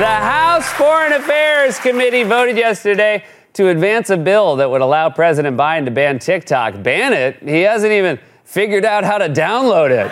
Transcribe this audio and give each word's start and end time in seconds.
The 0.00 0.06
House 0.06 0.66
Foreign 0.72 1.12
Affairs 1.12 1.78
Committee 1.78 2.22
voted 2.22 2.56
yesterday 2.56 3.22
to 3.52 3.68
advance 3.68 4.08
a 4.08 4.16
bill 4.16 4.56
that 4.56 4.70
would 4.70 4.80
allow 4.80 5.10
President 5.10 5.58
Biden 5.58 5.84
to 5.84 5.90
ban 5.90 6.18
TikTok. 6.18 6.82
Ban 6.82 7.12
it? 7.12 7.36
He 7.46 7.60
hasn't 7.60 7.92
even 7.92 8.18
figured 8.42 8.86
out 8.86 9.04
how 9.04 9.18
to 9.18 9.28
download 9.28 9.90
it. 9.90 10.10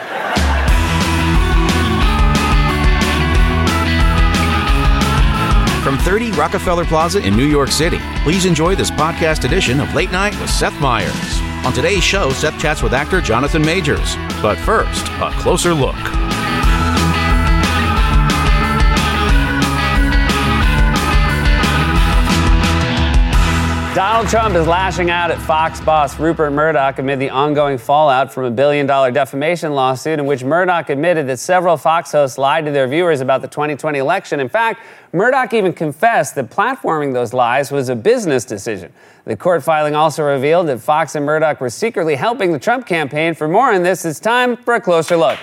From 5.82 5.96
30 6.00 6.32
Rockefeller 6.32 6.84
Plaza 6.84 7.26
in 7.26 7.34
New 7.34 7.46
York 7.46 7.70
City, 7.70 7.98
please 8.24 8.44
enjoy 8.44 8.74
this 8.74 8.90
podcast 8.90 9.46
edition 9.46 9.80
of 9.80 9.94
Late 9.94 10.12
Night 10.12 10.38
with 10.38 10.50
Seth 10.50 10.78
Meyers. 10.82 11.40
On 11.64 11.72
today's 11.72 12.04
show, 12.04 12.28
Seth 12.32 12.60
chats 12.60 12.82
with 12.82 12.92
actor 12.92 13.22
Jonathan 13.22 13.62
Majors. 13.62 14.16
But 14.42 14.58
first, 14.58 15.06
a 15.22 15.30
closer 15.38 15.72
look. 15.72 15.96
Donald 23.98 24.28
Trump 24.28 24.54
is 24.54 24.64
lashing 24.64 25.10
out 25.10 25.32
at 25.32 25.40
Fox 25.40 25.80
boss 25.80 26.20
Rupert 26.20 26.52
Murdoch 26.52 27.00
amid 27.00 27.18
the 27.18 27.30
ongoing 27.30 27.76
fallout 27.76 28.32
from 28.32 28.44
a 28.44 28.50
billion 28.52 28.86
dollar 28.86 29.10
defamation 29.10 29.74
lawsuit 29.74 30.20
in 30.20 30.26
which 30.26 30.44
Murdoch 30.44 30.88
admitted 30.88 31.26
that 31.26 31.38
several 31.40 31.76
Fox 31.76 32.12
hosts 32.12 32.38
lied 32.38 32.64
to 32.66 32.70
their 32.70 32.86
viewers 32.86 33.20
about 33.20 33.42
the 33.42 33.48
2020 33.48 33.98
election. 33.98 34.38
In 34.38 34.48
fact, 34.48 34.82
Murdoch 35.12 35.52
even 35.52 35.72
confessed 35.72 36.36
that 36.36 36.48
platforming 36.48 37.12
those 37.12 37.34
lies 37.34 37.72
was 37.72 37.88
a 37.88 37.96
business 37.96 38.44
decision. 38.44 38.92
The 39.24 39.36
court 39.36 39.64
filing 39.64 39.96
also 39.96 40.22
revealed 40.22 40.68
that 40.68 40.78
Fox 40.78 41.16
and 41.16 41.26
Murdoch 41.26 41.60
were 41.60 41.68
secretly 41.68 42.14
helping 42.14 42.52
the 42.52 42.60
Trump 42.60 42.86
campaign. 42.86 43.34
For 43.34 43.48
more 43.48 43.74
on 43.74 43.82
this, 43.82 44.04
it's 44.04 44.20
time 44.20 44.56
for 44.58 44.74
a 44.74 44.80
closer 44.80 45.16
look. 45.16 45.40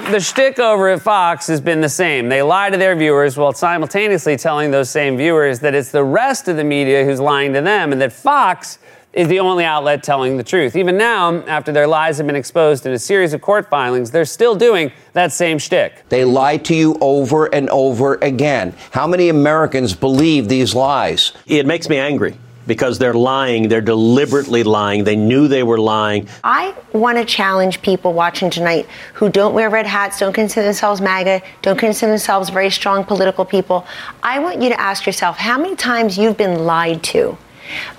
Now, 0.00 0.10
the 0.10 0.20
shtick 0.20 0.58
over 0.58 0.88
at 0.88 1.02
Fox 1.02 1.46
has 1.46 1.60
been 1.60 1.80
the 1.80 1.88
same. 1.88 2.28
They 2.28 2.42
lie 2.42 2.68
to 2.68 2.76
their 2.76 2.96
viewers 2.96 3.36
while 3.36 3.52
simultaneously 3.52 4.36
telling 4.36 4.72
those 4.72 4.90
same 4.90 5.16
viewers 5.16 5.60
that 5.60 5.72
it's 5.72 5.92
the 5.92 6.02
rest 6.02 6.48
of 6.48 6.56
the 6.56 6.64
media 6.64 7.04
who's 7.04 7.20
lying 7.20 7.52
to 7.52 7.60
them 7.60 7.92
and 7.92 8.00
that 8.00 8.12
Fox 8.12 8.78
is 9.12 9.28
the 9.28 9.38
only 9.38 9.64
outlet 9.64 10.02
telling 10.02 10.36
the 10.36 10.42
truth. 10.42 10.74
Even 10.74 10.96
now, 10.96 11.44
after 11.44 11.70
their 11.70 11.86
lies 11.86 12.18
have 12.18 12.26
been 12.26 12.34
exposed 12.34 12.86
in 12.86 12.92
a 12.92 12.98
series 12.98 13.32
of 13.32 13.40
court 13.40 13.70
filings, 13.70 14.10
they're 14.10 14.24
still 14.24 14.56
doing 14.56 14.90
that 15.12 15.30
same 15.30 15.58
shtick. 15.58 16.08
They 16.08 16.24
lie 16.24 16.56
to 16.56 16.74
you 16.74 16.98
over 17.00 17.46
and 17.54 17.70
over 17.70 18.16
again. 18.16 18.74
How 18.90 19.06
many 19.06 19.28
Americans 19.28 19.94
believe 19.94 20.48
these 20.48 20.74
lies? 20.74 21.30
It 21.46 21.66
makes 21.66 21.88
me 21.88 21.98
angry 21.98 22.36
because 22.66 22.98
they're 22.98 23.14
lying. 23.14 23.68
They're 23.68 23.80
deliberately 23.80 24.62
lying. 24.62 25.04
They 25.04 25.16
knew 25.16 25.48
they 25.48 25.62
were 25.62 25.78
lying. 25.78 26.28
I 26.42 26.74
want 26.92 27.18
to 27.18 27.24
challenge 27.24 27.82
people 27.82 28.12
watching 28.12 28.50
tonight 28.50 28.86
who 29.14 29.28
don't 29.28 29.54
wear 29.54 29.70
red 29.70 29.86
hats, 29.86 30.18
don't 30.18 30.32
consider 30.32 30.64
themselves 30.64 31.00
MAGA, 31.00 31.42
don't 31.62 31.78
consider 31.78 32.12
themselves 32.12 32.50
very 32.50 32.70
strong 32.70 33.04
political 33.04 33.44
people. 33.44 33.86
I 34.22 34.38
want 34.38 34.62
you 34.62 34.68
to 34.68 34.80
ask 34.80 35.06
yourself 35.06 35.36
how 35.36 35.58
many 35.58 35.76
times 35.76 36.18
you've 36.18 36.36
been 36.36 36.64
lied 36.64 37.02
to. 37.04 37.36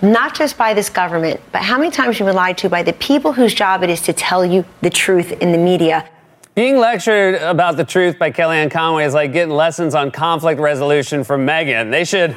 Not 0.01 0.35
just 0.35 0.57
by 0.57 0.73
this 0.73 0.89
government, 0.89 1.41
but 1.51 1.61
how 1.61 1.77
many 1.77 1.91
times 1.91 2.19
you've 2.19 2.27
been 2.27 2.35
lied 2.35 2.57
to 2.59 2.69
by 2.69 2.83
the 2.83 2.93
people 2.93 3.33
whose 3.33 3.53
job 3.53 3.83
it 3.83 3.89
is 3.89 4.01
to 4.01 4.13
tell 4.13 4.45
you 4.45 4.63
the 4.81 4.89
truth 4.89 5.31
in 5.41 5.51
the 5.51 5.57
media. 5.57 6.07
Being 6.53 6.77
lectured 6.77 7.35
about 7.35 7.75
the 7.75 7.83
truth 7.83 8.17
by 8.17 8.31
Kellyanne 8.31 8.71
Conway 8.71 9.03
is 9.03 9.13
like 9.13 9.33
getting 9.33 9.53
lessons 9.53 9.93
on 9.93 10.11
conflict 10.11 10.61
resolution 10.61 11.25
from 11.25 11.43
Megan. 11.43 11.91
They 11.91 12.05
should 12.05 12.31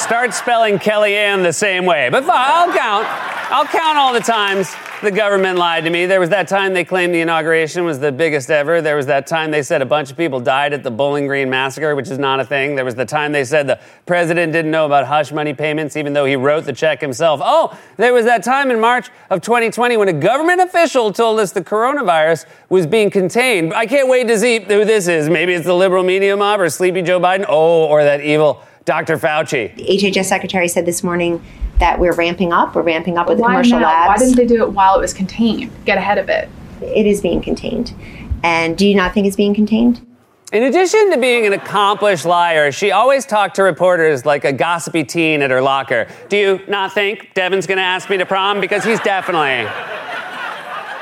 start 0.00 0.32
spelling 0.32 0.78
Kellyanne 0.78 1.42
the 1.42 1.52
same 1.52 1.84
way. 1.84 2.08
But 2.08 2.24
I'll 2.28 2.72
count. 2.72 3.06
I'll 3.52 3.66
count 3.66 3.98
all 3.98 4.12
the 4.12 4.20
times 4.20 4.74
the 5.02 5.10
government 5.10 5.58
lied 5.58 5.84
to 5.84 5.90
me. 5.90 6.06
There 6.06 6.20
was 6.20 6.30
that 6.30 6.48
time 6.48 6.72
they 6.72 6.84
claimed 6.84 7.14
the 7.14 7.20
inauguration 7.20 7.84
was 7.84 7.98
the 7.98 8.12
biggest 8.12 8.50
ever. 8.50 8.80
There 8.80 8.96
was 8.96 9.06
that 9.06 9.26
time 9.26 9.50
they 9.50 9.62
said 9.62 9.82
a 9.82 9.86
bunch 9.86 10.10
of 10.10 10.16
people 10.16 10.40
died 10.40 10.72
at 10.72 10.82
the 10.82 10.90
Bowling 10.90 11.26
Green 11.26 11.50
massacre, 11.50 11.94
which 11.94 12.10
is 12.10 12.18
not 12.18 12.40
a 12.40 12.44
thing. 12.44 12.76
There 12.76 12.84
was 12.84 12.94
the 12.94 13.04
time 13.04 13.32
they 13.32 13.44
said 13.44 13.66
the 13.66 13.80
president 14.06 14.52
didn't 14.52 14.70
know 14.70 14.86
about 14.86 15.06
hush 15.06 15.32
money 15.32 15.54
payments, 15.54 15.96
even 15.96 16.12
though 16.12 16.26
he 16.26 16.36
wrote 16.36 16.64
the 16.64 16.72
check 16.72 17.00
himself. 17.00 17.40
Oh, 17.42 17.78
there 17.96 18.12
was 18.12 18.24
that 18.24 18.42
time 18.42 18.70
in 18.70 18.80
March 18.80 19.10
of 19.30 19.40
2020 19.42 19.96
when 19.96 20.08
a 20.08 20.12
government 20.12 20.60
official 20.60 21.12
told 21.12 21.40
us 21.40 21.52
the 21.52 21.64
coronavirus 21.64 22.46
was 22.68 22.86
being 22.86 23.10
contained. 23.10 23.74
I 23.74 23.86
can't 23.86 24.08
wait 24.08 24.28
to 24.28 24.38
see 24.38 24.60
who 24.60 24.84
this 24.84 25.08
is. 25.08 25.28
Maybe 25.28 25.54
it's 25.54 25.66
the 25.66 25.74
liberal 25.74 26.04
media 26.04 26.36
mob 26.36 26.60
or 26.60 26.68
sleepy 26.68 27.02
Joe 27.02 27.20
Biden. 27.20 27.46
Oh, 27.48 27.86
or 27.86 28.04
that 28.04 28.20
evil 28.20 28.62
Dr. 28.90 29.18
Fauci. 29.18 29.72
The 29.76 29.84
HHS 29.84 30.24
secretary 30.24 30.66
said 30.66 30.84
this 30.84 31.04
morning 31.04 31.40
that 31.78 32.00
we're 32.00 32.12
ramping 32.12 32.52
up. 32.52 32.74
We're 32.74 32.82
ramping 32.82 33.18
up 33.18 33.28
with 33.28 33.38
the 33.38 33.44
commercial 33.44 33.78
now? 33.78 33.86
labs. 33.86 34.08
Why 34.08 34.26
didn't 34.26 34.36
they 34.36 34.52
do 34.52 34.64
it 34.64 34.72
while 34.72 34.98
it 34.98 35.00
was 35.00 35.14
contained? 35.14 35.70
Get 35.84 35.96
ahead 35.96 36.18
of 36.18 36.28
it. 36.28 36.48
It 36.82 37.06
is 37.06 37.20
being 37.20 37.40
contained. 37.40 37.94
And 38.42 38.76
do 38.76 38.88
you 38.88 38.96
not 38.96 39.14
think 39.14 39.28
it's 39.28 39.36
being 39.36 39.54
contained? 39.54 40.04
In 40.52 40.64
addition 40.64 41.12
to 41.12 41.18
being 41.18 41.46
an 41.46 41.52
accomplished 41.52 42.24
liar, 42.24 42.72
she 42.72 42.90
always 42.90 43.24
talked 43.24 43.54
to 43.54 43.62
reporters 43.62 44.26
like 44.26 44.44
a 44.44 44.52
gossipy 44.52 45.04
teen 45.04 45.40
at 45.40 45.52
her 45.52 45.62
locker. 45.62 46.08
Do 46.28 46.36
you 46.36 46.60
not 46.66 46.92
think 46.92 47.32
Devin's 47.34 47.68
going 47.68 47.78
to 47.78 47.84
ask 47.84 48.10
me 48.10 48.16
to 48.16 48.26
prom? 48.26 48.60
Because 48.60 48.82
he's 48.82 48.98
definitely. 48.98 49.70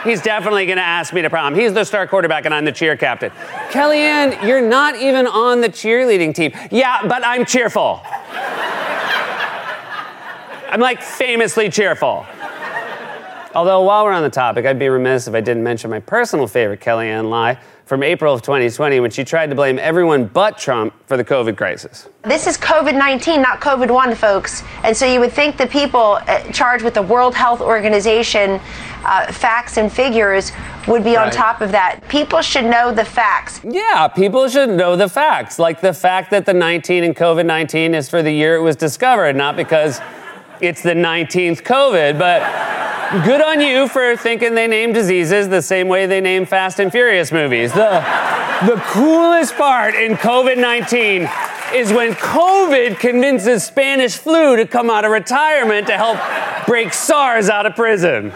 He's 0.05 0.23
definitely 0.23 0.67
going 0.67 0.79
to 0.79 0.85
ask 0.85 1.13
me 1.13 1.23
to 1.23 1.31
prom. 1.31 1.55
He's 1.55 1.73
the 1.73 1.85
star 1.85 2.07
quarterback 2.07 2.45
and 2.45 2.55
I'm 2.55 2.65
the 2.65 2.73
cheer 2.73 2.97
captain. 2.97 3.31
Kellyanne, 3.71 4.47
you're 4.47 4.61
not 4.61 4.97
even 4.97 5.27
on 5.27 5.61
the 5.61 5.69
cheerleading 5.69 6.35
team. 6.35 6.53
Yeah, 6.71 7.07
but 7.07 7.25
I'm 7.25 7.45
cheerful. 7.45 8.01
I'm 10.71 10.81
like 10.81 11.03
famously 11.03 11.71
cheerful. 11.71 12.27
Although, 13.55 13.83
while 13.83 14.05
we're 14.05 14.13
on 14.13 14.23
the 14.23 14.31
topic, 14.31 14.67
I'd 14.67 14.79
be 14.79 14.89
remiss 14.89 15.27
if 15.27 15.35
I 15.35 15.41
didn't 15.41 15.63
mention 15.63 15.91
my 15.91 16.01
personal 16.01 16.47
favorite 16.47 16.81
Kellyanne 16.81 17.31
lie 17.31 17.59
from 17.89 18.03
April 18.03 18.35
of 18.35 18.43
2020 18.43 19.01
when 19.01 19.11
she 19.11 19.25
tried 19.25 19.49
to 19.49 19.57
blame 19.57 19.79
everyone 19.79 20.27
but 20.27 20.59
Trump 20.59 20.93
for 21.07 21.17
the 21.17 21.25
COVID 21.25 21.57
crisis. 21.57 22.09
This 22.23 22.47
is 22.47 22.59
COVID 22.59 22.97
19, 22.97 23.41
not 23.41 23.61
COVID 23.61 23.91
1, 23.91 24.15
folks. 24.15 24.63
And 24.85 24.95
so 24.95 25.07
you 25.07 25.21
would 25.21 25.33
think 25.33 25.57
the 25.57 25.67
people 25.67 26.19
uh, 26.29 26.41
charged 26.53 26.85
with 26.85 26.93
the 26.93 27.03
World 27.03 27.35
Health 27.35 27.63
Organization 27.63 28.61
uh, 29.05 29.33
facts 29.33 29.79
and 29.79 29.91
figures 29.91 30.53
would 30.87 31.03
be 31.03 31.17
on 31.17 31.31
top 31.31 31.63
of 31.63 31.73
that. 31.73 32.07
People 32.09 32.43
should 32.43 32.65
know 32.65 32.93
the 32.93 33.05
facts. 33.05 33.61
Yeah, 33.65 34.07
people 34.09 34.49
should 34.49 34.69
know 34.69 34.95
the 34.95 35.09
facts, 35.09 35.59
like 35.59 35.81
the 35.81 35.95
fact 35.95 36.31
that 36.31 36.45
the 36.45 36.55
19 36.55 37.05
in 37.05 37.15
COVID 37.15 37.47
19 37.47 37.95
is 37.95 38.09
for 38.11 38.23
the 38.23 38.33
year 38.33 38.57
it 38.57 38.63
was 38.63 38.77
discovered, 38.77 39.35
not 39.35 39.57
because 39.57 40.01
it's 40.61 40.83
the 40.83 40.95
19th 40.95 41.63
COVID, 41.63 42.19
but 42.19 43.25
good 43.25 43.41
on 43.41 43.61
you 43.61 43.89
for 43.89 44.17
thinking 44.17 44.55
they 44.55 44.67
name 44.67 44.93
diseases 44.93 45.49
the 45.49 45.63
same 45.63 45.89
way 45.89 46.07
they 46.07 46.21
name 46.21 46.47
Fast 46.47 46.81
and 46.81 46.91
Furious 46.91 47.31
movies. 47.33 47.73
The, 47.73 48.05
the 48.67 48.81
coolest 48.87 49.55
part 49.57 49.95
in 49.95 50.17
COVID 50.17 50.59
19 50.59 51.29
is 51.75 51.93
when 51.93 52.13
COVID 52.15 52.99
convinces 52.99 53.65
Spanish 53.65 54.17
flu 54.17 54.57
to 54.57 54.67
come 54.67 54.91
out 54.91 55.05
of 55.05 55.11
retirement 55.11 55.87
to 55.87 55.97
help 55.97 56.19
break 56.67 56.93
SARS 56.93 57.49
out 57.49 57.67
of 57.67 57.77
prison. 57.77 58.33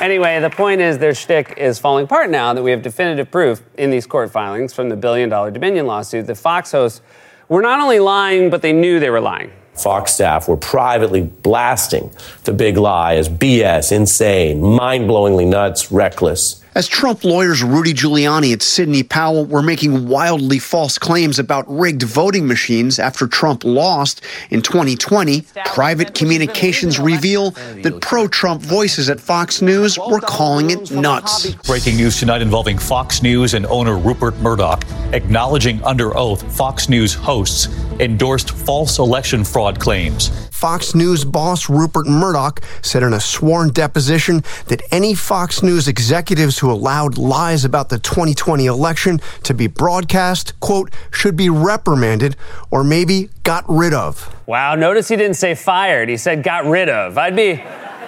Anyway, 0.00 0.40
the 0.40 0.50
point 0.50 0.80
is 0.80 0.98
their 0.98 1.14
shtick 1.14 1.54
is 1.56 1.78
falling 1.78 2.04
apart 2.04 2.28
now 2.28 2.52
that 2.52 2.62
we 2.62 2.70
have 2.70 2.82
definitive 2.82 3.30
proof 3.30 3.62
in 3.78 3.90
these 3.90 4.06
court 4.06 4.30
filings 4.30 4.72
from 4.72 4.88
the 4.88 4.96
billion 4.96 5.28
dollar 5.28 5.50
Dominion 5.50 5.86
lawsuit 5.86 6.26
that 6.26 6.36
Fox 6.36 6.72
hosts 6.72 7.00
were 7.48 7.62
not 7.62 7.80
only 7.80 8.00
lying, 8.00 8.50
but 8.50 8.62
they 8.62 8.72
knew 8.72 8.98
they 8.98 9.10
were 9.10 9.20
lying. 9.20 9.52
Fox 9.74 10.12
staff 10.14 10.48
were 10.48 10.56
privately 10.56 11.22
blasting 11.22 12.10
the 12.44 12.52
big 12.52 12.76
lie 12.76 13.16
as 13.16 13.28
BS, 13.28 13.92
insane, 13.92 14.62
mind 14.62 15.08
blowingly 15.08 15.46
nuts, 15.46 15.90
reckless. 15.90 16.63
As 16.76 16.88
Trump 16.88 17.22
lawyers 17.22 17.62
Rudy 17.62 17.94
Giuliani 17.94 18.52
and 18.52 18.60
Sidney 18.60 19.04
Powell 19.04 19.44
were 19.44 19.62
making 19.62 20.08
wildly 20.08 20.58
false 20.58 20.98
claims 20.98 21.38
about 21.38 21.64
rigged 21.68 22.02
voting 22.02 22.48
machines 22.48 22.98
after 22.98 23.28
Trump 23.28 23.62
lost 23.62 24.22
in 24.50 24.60
2020, 24.60 25.44
private 25.66 26.14
communications 26.16 26.98
reveal 26.98 27.52
that 27.52 28.00
pro 28.00 28.26
Trump 28.26 28.60
voices 28.60 29.08
at 29.08 29.20
Fox 29.20 29.62
News 29.62 29.96
were 29.96 30.18
calling 30.18 30.70
it 30.70 30.90
nuts. 30.90 31.54
Breaking 31.66 31.96
news 31.96 32.18
tonight 32.18 32.42
involving 32.42 32.76
Fox 32.76 33.22
News 33.22 33.54
and 33.54 33.66
owner 33.66 33.96
Rupert 33.96 34.36
Murdoch 34.38 34.84
acknowledging 35.12 35.80
under 35.84 36.16
oath 36.16 36.42
Fox 36.56 36.88
News 36.88 37.14
hosts 37.14 37.68
endorsed 38.00 38.50
false 38.50 38.98
election 38.98 39.44
fraud 39.44 39.78
claims. 39.78 40.50
Fox 40.64 40.94
News 40.94 41.26
boss 41.26 41.68
Rupert 41.68 42.06
Murdoch 42.06 42.62
said 42.80 43.02
in 43.02 43.12
a 43.12 43.20
sworn 43.20 43.68
deposition 43.68 44.42
that 44.68 44.80
any 44.90 45.12
Fox 45.12 45.62
News 45.62 45.88
executives 45.88 46.58
who 46.58 46.72
allowed 46.72 47.18
lies 47.18 47.66
about 47.66 47.90
the 47.90 47.98
2020 47.98 48.64
election 48.64 49.20
to 49.42 49.52
be 49.52 49.66
broadcast, 49.66 50.58
quote, 50.60 50.90
should 51.12 51.36
be 51.36 51.50
reprimanded 51.50 52.34
or 52.70 52.82
maybe 52.82 53.28
got 53.42 53.66
rid 53.68 53.92
of. 53.92 54.34
Wow, 54.46 54.74
notice 54.74 55.08
he 55.08 55.16
didn't 55.16 55.36
say 55.36 55.54
fired. 55.54 56.08
He 56.08 56.16
said 56.16 56.42
got 56.42 56.64
rid 56.64 56.88
of. 56.88 57.18
I'd 57.18 57.36
be 57.36 57.62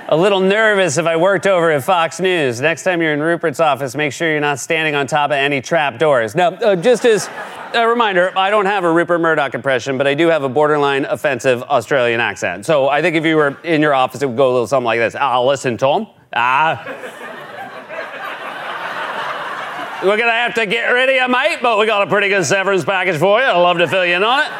a 0.08 0.16
little 0.16 0.38
nervous 0.38 0.98
if 0.98 1.06
I 1.06 1.16
worked 1.16 1.46
over 1.46 1.72
at 1.72 1.82
Fox 1.82 2.20
News. 2.20 2.60
Next 2.60 2.84
time 2.84 3.02
you're 3.02 3.12
in 3.12 3.20
Rupert's 3.20 3.58
office, 3.58 3.96
make 3.96 4.12
sure 4.12 4.30
you're 4.30 4.40
not 4.40 4.60
standing 4.60 4.94
on 4.94 5.08
top 5.08 5.30
of 5.30 5.36
any 5.36 5.60
trap 5.60 5.98
doors. 5.98 6.36
Now, 6.36 6.50
uh, 6.50 6.76
just 6.76 7.04
as 7.04 7.28
a 7.74 7.88
reminder, 7.88 8.32
I 8.38 8.50
don't 8.50 8.66
have 8.66 8.84
a 8.84 8.92
Rupert 8.92 9.20
Murdoch 9.20 9.54
impression, 9.54 9.98
but 9.98 10.06
I 10.06 10.14
do 10.14 10.28
have 10.28 10.44
a 10.44 10.48
borderline 10.48 11.06
offensive 11.06 11.62
Australian 11.64 12.20
accent. 12.20 12.66
So 12.66 12.88
I 12.88 13.02
think 13.02 13.16
if 13.16 13.24
you 13.24 13.36
were 13.36 13.56
in 13.64 13.82
your 13.82 13.94
office, 13.94 14.22
it 14.22 14.26
would 14.26 14.36
go 14.36 14.48
a 14.48 14.52
little 14.52 14.66
something 14.68 14.84
like 14.84 15.00
this. 15.00 15.16
I'll 15.16 15.46
listen, 15.46 15.76
Tom. 15.76 16.06
Ah. 16.34 16.84
We're 20.02 20.18
going 20.18 20.28
to 20.28 20.32
have 20.32 20.54
to 20.54 20.66
get 20.66 20.86
rid 20.88 21.08
of 21.08 21.14
you, 21.16 21.26
mate, 21.26 21.58
but 21.62 21.78
we 21.78 21.86
got 21.86 22.06
a 22.06 22.06
pretty 22.06 22.28
good 22.28 22.44
severance 22.44 22.84
package 22.84 23.16
for 23.16 23.40
you. 23.40 23.46
I'd 23.46 23.56
love 23.56 23.78
to 23.78 23.88
fill 23.88 24.04
you 24.06 24.14
in 24.14 24.22
on 24.22 24.40
it. 24.44 24.52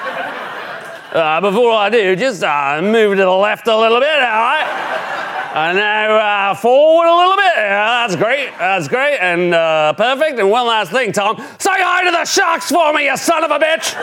Uh, 1.15 1.41
before 1.41 1.71
I 1.73 1.89
do, 1.89 2.17
just 2.17 2.43
uh, 2.43 2.81
move 2.83 3.17
to 3.17 3.23
the 3.23 3.31
left 3.31 3.69
a 3.69 3.79
little 3.79 4.01
bit, 4.01 4.09
all 4.09 4.19
right? 4.19 5.26
And 5.57 5.79
now 5.79 6.51
uh, 6.51 6.55
forward 6.55 7.07
a 7.07 7.17
little 7.17 7.37
bit. 7.37 7.53
Yeah, 7.57 8.07
that's 8.07 8.15
great. 8.15 8.51
That's 8.59 8.89
great 8.89 9.17
and 9.21 9.55
uh, 9.55 9.95
perfect. 9.95 10.39
And 10.39 10.51
one 10.51 10.67
last 10.67 10.91
thing, 10.93 11.13
Tom. 11.13 11.39
Say 11.59 11.71
hi 11.73 12.05
to 12.05 12.11
the 12.11 12.27
sharks 12.27 12.71
for 12.71 12.93
me, 12.93 13.07
you 13.07 13.17
son 13.17 13.43
of 13.43 13.51
a 13.51 13.59
bitch. 13.59 13.95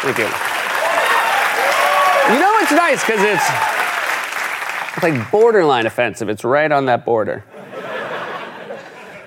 Thank 0.00 0.16
you. 0.16 0.24
You 2.32 2.40
know 2.40 2.58
it's 2.62 2.72
nice 2.72 3.04
because 3.04 3.20
it's, 3.20 5.02
like 5.02 5.30
borderline 5.30 5.84
offensive. 5.84 6.30
It's 6.30 6.42
right 6.42 6.72
on 6.72 6.86
that 6.86 7.04
border. 7.04 7.44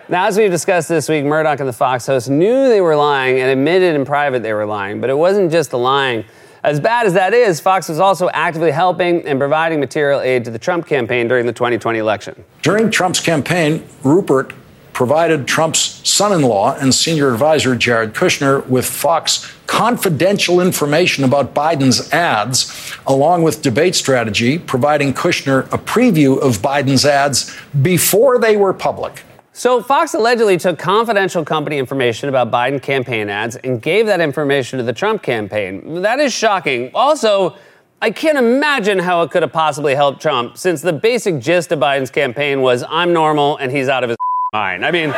Now, 0.10 0.26
as 0.26 0.38
we've 0.40 0.50
discussed 0.50 0.90
this 0.90 1.08
week, 1.08 1.24
Murdoch 1.24 1.60
and 1.60 1.70
the 1.70 1.74
Fox 1.74 2.08
hosts 2.08 2.30
knew 2.30 2.68
they 2.68 2.82
were 2.82 2.96
lying 2.96 3.40
and 3.40 3.52
admitted 3.52 3.94
in 3.94 4.06
private 4.06 4.42
they 4.42 4.54
were 4.54 4.66
lying, 4.66 5.02
but 5.02 5.12
it 5.12 5.18
wasn't 5.18 5.52
just 5.52 5.70
the 5.70 5.78
lying. 5.78 6.26
As 6.66 6.80
bad 6.80 7.06
as 7.06 7.14
that 7.14 7.36
is, 7.36 7.60
Fox 7.60 7.88
was 7.90 8.00
also 8.00 8.28
actively 8.34 8.72
helping 8.72 9.24
and 9.28 9.38
providing 9.38 9.80
material 9.80 10.20
aid 10.20 10.44
to 10.46 10.50
the 10.50 10.58
Trump 10.58 10.88
campaign 10.88 11.28
during 11.28 11.46
the 11.46 11.54
2020 11.54 12.00
election. 12.00 12.44
During 12.64 12.90
Trump's 12.90 13.20
campaign, 13.20 13.88
Rupert 14.02 14.52
provided 14.92 15.48
Trump's 15.48 16.02
son 16.10 16.34
in 16.34 16.42
law 16.42 16.76
and 16.76 16.92
senior 16.92 17.32
advisor, 17.32 17.76
Jared 17.76 18.16
Kushner, 18.16 18.66
with 18.66 18.88
Fox 18.88 19.54
confidential 19.68 20.60
information 20.60 21.24
about 21.24 21.54
Biden's 21.54 22.12
ads, 22.12 22.96
along 23.06 23.44
with 23.44 23.62
debate 23.62 23.94
strategy, 23.94 24.58
providing 24.58 25.14
Kushner 25.14 25.72
a 25.72 25.78
preview 25.78 26.42
of 26.42 26.64
Biden's 26.64 27.06
ads 27.06 27.56
before 27.84 28.40
they 28.40 28.58
were 28.58 28.74
public. 28.74 29.22
So, 29.58 29.82
Fox 29.82 30.14
allegedly 30.14 30.58
took 30.58 30.78
confidential 30.78 31.46
company 31.46 31.78
information 31.78 32.28
about 32.28 32.52
Biden 32.52 32.82
campaign 32.82 33.30
ads 33.30 33.56
and 33.56 33.82
gave 33.82 34.06
that 34.08 34.20
information 34.20 34.80
to 34.80 34.84
the 34.84 34.92
Trump 34.92 35.24
campaign. 35.24 36.02
That 36.02 36.20
is 36.20 36.34
shocking. 36.34 36.92
Also, 36.94 37.56
I 38.02 38.12
can't 38.12 38.38
imagine 38.38 39.00
how 39.00 39.22
it 39.22 39.32
could 39.32 39.44
have 39.44 39.54
possibly 39.54 39.96
helped 39.96 40.22
Trump 40.22 40.58
since 40.58 40.82
the 40.82 40.92
basic 40.92 41.40
gist 41.40 41.72
of 41.72 41.80
Biden's 41.80 42.12
campaign 42.12 42.60
was 42.60 42.84
I'm 42.90 43.14
normal 43.14 43.56
and 43.56 43.72
he's 43.72 43.88
out 43.88 44.04
of 44.04 44.10
his 44.10 44.18
mind. 44.54 44.86
I 44.86 44.92
mean, 44.92 45.12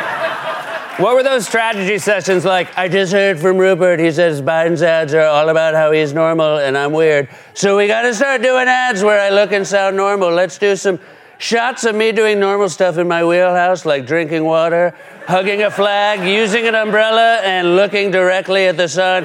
what 1.02 1.16
were 1.16 1.24
those 1.24 1.44
strategy 1.44 1.98
sessions 1.98 2.44
like? 2.44 2.78
I 2.78 2.86
just 2.86 3.12
heard 3.12 3.40
from 3.40 3.58
Rupert. 3.58 3.98
He 3.98 4.12
says 4.12 4.40
Biden's 4.40 4.82
ads 4.82 5.14
are 5.14 5.26
all 5.26 5.48
about 5.48 5.74
how 5.74 5.90
he's 5.90 6.12
normal 6.12 6.58
and 6.58 6.78
I'm 6.78 6.92
weird. 6.92 7.28
So 7.54 7.76
we 7.76 7.88
got 7.88 8.02
to 8.02 8.14
start 8.14 8.40
doing 8.42 8.68
ads 8.68 9.02
where 9.02 9.20
I 9.20 9.30
look 9.30 9.50
and 9.50 9.66
sound 9.66 9.96
normal. 9.96 10.30
Let's 10.30 10.58
do 10.58 10.76
some 10.76 11.00
shots 11.38 11.84
of 11.84 11.94
me 11.94 12.12
doing 12.12 12.38
normal 12.38 12.68
stuff 12.68 12.98
in 12.98 13.08
my 13.08 13.24
wheelhouse, 13.24 13.86
like 13.86 14.06
drinking 14.06 14.44
water, 14.44 14.94
hugging 15.26 15.62
a 15.62 15.70
flag, 15.70 16.28
using 16.28 16.66
an 16.66 16.74
umbrella, 16.74 17.40
and 17.42 17.76
looking 17.76 18.10
directly 18.10 18.66
at 18.66 18.76
the 18.76 18.88
sun. 18.88 19.22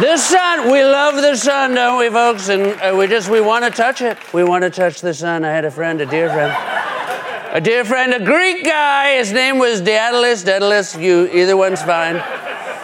The 0.00 0.16
sun, 0.16 0.70
we 0.70 0.84
love 0.84 1.16
the 1.16 1.34
sun, 1.34 1.74
don't 1.74 1.98
we, 1.98 2.08
folks? 2.08 2.48
And 2.48 2.80
uh, 2.80 2.94
we 2.96 3.08
just, 3.08 3.28
we 3.28 3.40
want 3.40 3.64
to 3.64 3.70
touch 3.70 4.00
it. 4.00 4.16
We 4.32 4.44
want 4.44 4.62
to 4.62 4.70
touch 4.70 5.00
the 5.00 5.12
sun. 5.12 5.44
I 5.44 5.50
had 5.50 5.64
a 5.64 5.72
friend, 5.72 6.00
a 6.00 6.06
dear 6.06 6.28
friend. 6.28 6.54
A 7.50 7.60
dear 7.60 7.84
friend, 7.84 8.14
a 8.14 8.24
Greek 8.24 8.64
guy. 8.64 9.16
His 9.16 9.32
name 9.32 9.58
was 9.58 9.80
Daedalus. 9.80 10.44
Daedalus, 10.44 10.96
you, 10.96 11.28
either 11.32 11.56
one's 11.56 11.82
fine. 11.82 12.22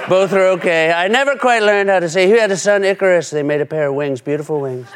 Both 0.09 0.33
are 0.33 0.49
okay. 0.57 0.91
I 0.91 1.07
never 1.09 1.37
quite 1.37 1.63
learned 1.63 1.89
how 1.89 2.01
to 2.01 2.09
say. 2.09 2.27
He 2.27 2.33
had 2.33 2.51
a 2.51 2.57
son, 2.57 2.83
Icarus. 2.83 3.31
They 3.31 3.43
made 3.43 3.61
a 3.61 3.67
pair 3.67 3.89
of 3.89 3.95
wings, 3.95 4.21
beautiful 4.21 4.61
wings. 4.61 4.89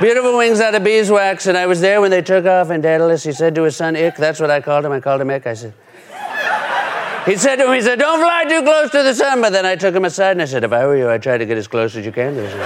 Beautiful 0.00 0.36
wings 0.36 0.60
out 0.60 0.76
of 0.76 0.84
beeswax, 0.84 1.48
and 1.48 1.58
I 1.58 1.66
was 1.66 1.80
there 1.80 2.00
when 2.00 2.12
they 2.12 2.22
took 2.22 2.46
off. 2.46 2.70
And 2.70 2.80
Daedalus, 2.80 3.24
he 3.24 3.32
said 3.32 3.56
to 3.56 3.64
his 3.64 3.74
son, 3.74 3.96
Ick, 3.96 4.16
that's 4.16 4.38
what 4.38 4.48
I 4.48 4.60
called 4.60 4.84
him. 4.84 4.92
I 4.92 5.00
called 5.00 5.20
him 5.20 5.30
Ick. 5.30 5.46
I 5.48 5.54
said, 5.54 5.74
he 7.26 7.36
said 7.36 7.56
to 7.56 7.66
him, 7.66 7.74
he 7.74 7.82
said, 7.82 7.98
don't 7.98 8.20
fly 8.20 8.44
too 8.44 8.62
close 8.62 8.90
to 8.92 9.02
the 9.02 9.12
sun. 9.12 9.40
But 9.40 9.50
then 9.50 9.66
I 9.66 9.74
took 9.74 9.94
him 9.94 10.04
aside 10.04 10.32
and 10.32 10.42
I 10.42 10.44
said, 10.44 10.62
if 10.62 10.72
I 10.72 10.86
were 10.86 10.96
you, 10.96 11.10
I'd 11.10 11.22
try 11.22 11.36
to 11.36 11.44
get 11.44 11.58
as 11.58 11.66
close 11.66 11.96
as 11.96 12.06
you 12.06 12.12
can 12.12 12.34
to 12.34 12.40
the 12.40 12.50
sun. 12.50 12.60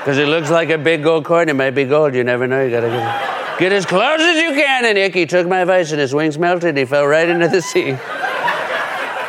Because 0.00 0.18
it 0.18 0.28
looks 0.28 0.50
like 0.50 0.70
a 0.70 0.78
big 0.78 1.02
gold 1.02 1.24
coin. 1.24 1.48
It 1.48 1.56
might 1.56 1.70
be 1.70 1.84
gold. 1.84 2.14
You 2.14 2.22
never 2.22 2.46
know. 2.46 2.62
You 2.62 2.70
got 2.70 2.82
to 2.82 2.88
get, 2.88 3.58
get 3.58 3.72
as 3.72 3.86
close 3.86 4.20
as 4.20 4.36
you 4.36 4.50
can. 4.50 4.84
And 4.84 4.98
Icky 4.98 5.26
took 5.26 5.48
my 5.48 5.60
advice 5.60 5.90
and 5.92 6.00
his 6.00 6.14
wings 6.14 6.38
melted 6.38 6.68
and 6.68 6.78
he 6.78 6.84
fell 6.84 7.06
right 7.06 7.28
into 7.28 7.48
the 7.48 7.62
sea. 7.62 7.96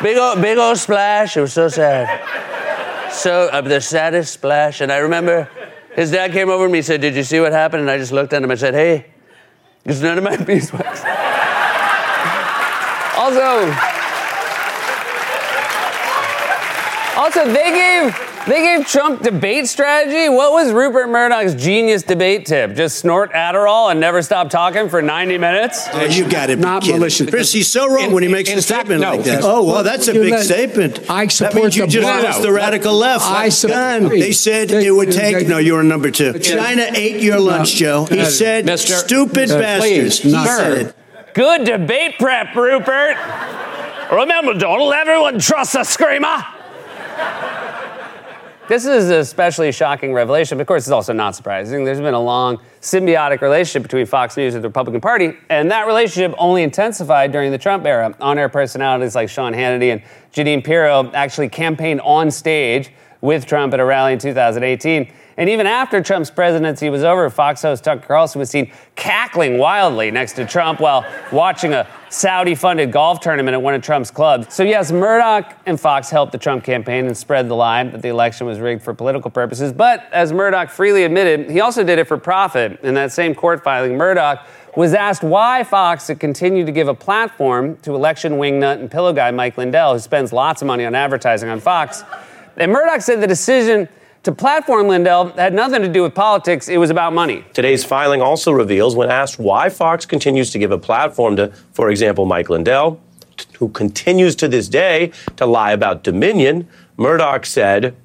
Big 0.02 0.16
old, 0.16 0.40
big 0.40 0.58
old 0.58 0.76
splash. 0.78 1.36
It 1.36 1.40
was 1.40 1.54
so 1.54 1.68
sad. 1.68 2.20
So, 3.10 3.48
uh, 3.48 3.62
the 3.62 3.80
saddest 3.80 4.34
splash. 4.34 4.80
And 4.80 4.92
I 4.92 4.98
remember 4.98 5.48
his 5.98 6.12
dad 6.12 6.30
came 6.30 6.48
over 6.48 6.64
to 6.66 6.70
me 6.70 6.78
and 6.78 6.86
said, 6.86 7.00
Did 7.00 7.16
you 7.16 7.24
see 7.24 7.40
what 7.40 7.50
happened? 7.50 7.80
And 7.80 7.90
I 7.90 7.98
just 7.98 8.12
looked 8.12 8.32
at 8.32 8.40
him 8.40 8.48
and 8.52 8.60
said, 8.60 8.72
Hey, 8.72 9.06
it's 9.84 10.00
none 10.00 10.16
of 10.16 10.22
my 10.22 10.36
beeswax. 10.44 11.02
also, 13.18 13.74
also, 17.20 17.52
they 17.52 17.70
gave 17.72 18.27
they 18.46 18.62
gave 18.62 18.86
Trump 18.86 19.22
debate 19.22 19.66
strategy. 19.66 20.28
What 20.28 20.52
was 20.52 20.72
Rupert 20.72 21.08
Murdoch's 21.08 21.54
genius 21.54 22.02
debate 22.02 22.46
tip? 22.46 22.74
Just 22.74 22.98
snort 22.98 23.32
Adderall 23.32 23.90
and 23.90 24.00
never 24.00 24.22
stop 24.22 24.48
talking 24.48 24.88
for 24.88 25.02
90 25.02 25.36
minutes? 25.38 25.86
Oh, 25.92 26.04
you 26.04 26.28
got 26.28 26.48
it. 26.48 26.58
Not 26.58 26.86
malicious. 26.86 27.28
Chris, 27.28 27.52
he's 27.52 27.68
so 27.70 27.86
wrong 27.88 28.06
In- 28.06 28.12
when 28.12 28.22
he 28.22 28.28
makes 28.28 28.48
in 28.50 28.58
a 28.58 28.62
fact, 28.62 28.86
statement 28.86 29.00
no. 29.02 29.10
like 29.16 29.24
that. 29.24 29.42
Oh, 29.44 29.64
well, 29.64 29.82
that's 29.82 30.08
a 30.08 30.12
big 30.14 30.30
let- 30.32 30.44
statement. 30.44 31.10
I 31.10 31.26
that 31.26 31.32
support 31.32 31.54
means 31.56 31.76
you 31.76 31.82
the 31.82 31.88
just 31.88 32.02
blood. 32.04 32.24
lost 32.24 32.42
the 32.42 32.52
radical 32.52 32.94
left. 32.94 33.24
I 33.24 33.48
support- 33.50 34.10
They 34.10 34.32
said 34.32 34.70
it 34.70 34.90
would 34.90 35.12
take. 35.12 35.46
No, 35.46 35.58
you 35.58 35.74
were 35.74 35.82
number 35.82 36.10
two. 36.10 36.38
China 36.38 36.86
ate 36.94 37.20
your 37.22 37.40
lunch, 37.40 37.74
Joe. 37.74 38.06
He 38.06 38.24
said, 38.24 38.64
Mr. 38.66 38.92
"Stupid 38.98 39.50
uh, 39.50 39.58
bastards." 39.58 40.20
please, 40.20 40.34
He 40.34 40.44
said. 40.46 40.94
Good 41.34 41.64
debate 41.64 42.14
prep, 42.18 42.54
Rupert. 42.54 43.16
Remember, 44.10 44.54
Donald, 44.54 44.92
everyone 44.94 45.38
trusts 45.38 45.74
a 45.74 45.84
screamer. 45.84 46.44
This 48.68 48.84
is 48.84 49.08
an 49.08 49.14
especially 49.14 49.72
shocking 49.72 50.12
revelation, 50.12 50.58
but 50.58 50.60
of 50.60 50.66
course, 50.66 50.82
it's 50.82 50.92
also 50.92 51.14
not 51.14 51.34
surprising. 51.34 51.86
There's 51.86 52.02
been 52.02 52.12
a 52.12 52.20
long 52.20 52.58
symbiotic 52.82 53.40
relationship 53.40 53.82
between 53.82 54.04
Fox 54.04 54.36
News 54.36 54.54
and 54.54 54.62
the 54.62 54.68
Republican 54.68 55.00
Party, 55.00 55.32
and 55.48 55.70
that 55.70 55.86
relationship 55.86 56.34
only 56.36 56.62
intensified 56.62 57.32
during 57.32 57.50
the 57.50 57.56
Trump 57.56 57.86
era. 57.86 58.14
On 58.20 58.36
air 58.36 58.50
personalities 58.50 59.14
like 59.14 59.30
Sean 59.30 59.54
Hannity 59.54 59.90
and 59.90 60.02
Jeanine 60.34 60.62
Pirro 60.62 61.10
actually 61.14 61.48
campaigned 61.48 62.02
on 62.02 62.30
stage 62.30 62.90
with 63.22 63.46
Trump 63.46 63.72
at 63.72 63.80
a 63.80 63.84
rally 63.86 64.12
in 64.12 64.18
2018. 64.18 65.10
And 65.38 65.48
even 65.48 65.68
after 65.68 66.02
Trump's 66.02 66.32
presidency 66.32 66.90
was 66.90 67.04
over, 67.04 67.30
Fox 67.30 67.62
host 67.62 67.84
Tucker 67.84 68.04
Carlson 68.04 68.40
was 68.40 68.50
seen 68.50 68.72
cackling 68.96 69.56
wildly 69.56 70.10
next 70.10 70.32
to 70.32 70.44
Trump 70.44 70.80
while 70.80 71.06
watching 71.30 71.72
a 71.72 71.86
Saudi 72.08 72.56
funded 72.56 72.90
golf 72.90 73.20
tournament 73.20 73.54
at 73.54 73.62
one 73.62 73.72
of 73.72 73.80
Trump's 73.80 74.10
clubs. 74.10 74.52
So, 74.52 74.64
yes, 74.64 74.90
Murdoch 74.90 75.56
and 75.64 75.80
Fox 75.80 76.10
helped 76.10 76.32
the 76.32 76.38
Trump 76.38 76.64
campaign 76.64 77.06
and 77.06 77.16
spread 77.16 77.48
the 77.48 77.54
lie 77.54 77.84
that 77.84 78.02
the 78.02 78.08
election 78.08 78.48
was 78.48 78.58
rigged 78.58 78.82
for 78.82 78.92
political 78.92 79.30
purposes. 79.30 79.72
But 79.72 80.08
as 80.12 80.32
Murdoch 80.32 80.70
freely 80.70 81.04
admitted, 81.04 81.48
he 81.48 81.60
also 81.60 81.84
did 81.84 82.00
it 82.00 82.08
for 82.08 82.18
profit. 82.18 82.80
In 82.82 82.94
that 82.94 83.12
same 83.12 83.32
court 83.32 83.62
filing, 83.62 83.96
Murdoch 83.96 84.44
was 84.74 84.92
asked 84.92 85.22
why 85.22 85.62
Fox 85.62 86.08
had 86.08 86.18
continued 86.18 86.66
to 86.66 86.72
give 86.72 86.88
a 86.88 86.94
platform 86.94 87.76
to 87.82 87.94
election 87.94 88.34
wingnut 88.34 88.80
and 88.80 88.90
pillow 88.90 89.12
guy 89.12 89.30
Mike 89.30 89.56
Lindell, 89.56 89.92
who 89.92 90.00
spends 90.00 90.32
lots 90.32 90.62
of 90.62 90.66
money 90.66 90.84
on 90.84 90.96
advertising 90.96 91.48
on 91.48 91.60
Fox. 91.60 92.02
And 92.56 92.72
Murdoch 92.72 93.02
said 93.02 93.20
the 93.20 93.28
decision 93.28 93.88
to 94.28 94.34
platform 94.34 94.88
Lindell 94.88 95.30
had 95.30 95.54
nothing 95.54 95.80
to 95.80 95.88
do 95.88 96.02
with 96.02 96.14
politics, 96.14 96.68
it 96.68 96.76
was 96.76 96.90
about 96.90 97.14
money. 97.14 97.46
Today's 97.54 97.82
filing 97.82 98.20
also 98.20 98.52
reveals 98.52 98.94
when 98.94 99.08
asked 99.10 99.38
why 99.38 99.70
Fox 99.70 100.04
continues 100.04 100.50
to 100.50 100.58
give 100.58 100.70
a 100.70 100.76
platform 100.76 101.36
to, 101.36 101.50
for 101.72 101.88
example, 101.88 102.26
Mike 102.26 102.50
Lindell, 102.50 103.00
t- 103.38 103.46
who 103.58 103.70
continues 103.70 104.36
to 104.36 104.46
this 104.46 104.68
day 104.68 105.12
to 105.36 105.46
lie 105.46 105.72
about 105.72 106.04
Dominion, 106.04 106.68
Murdoch 106.98 107.46
said, 107.46 107.96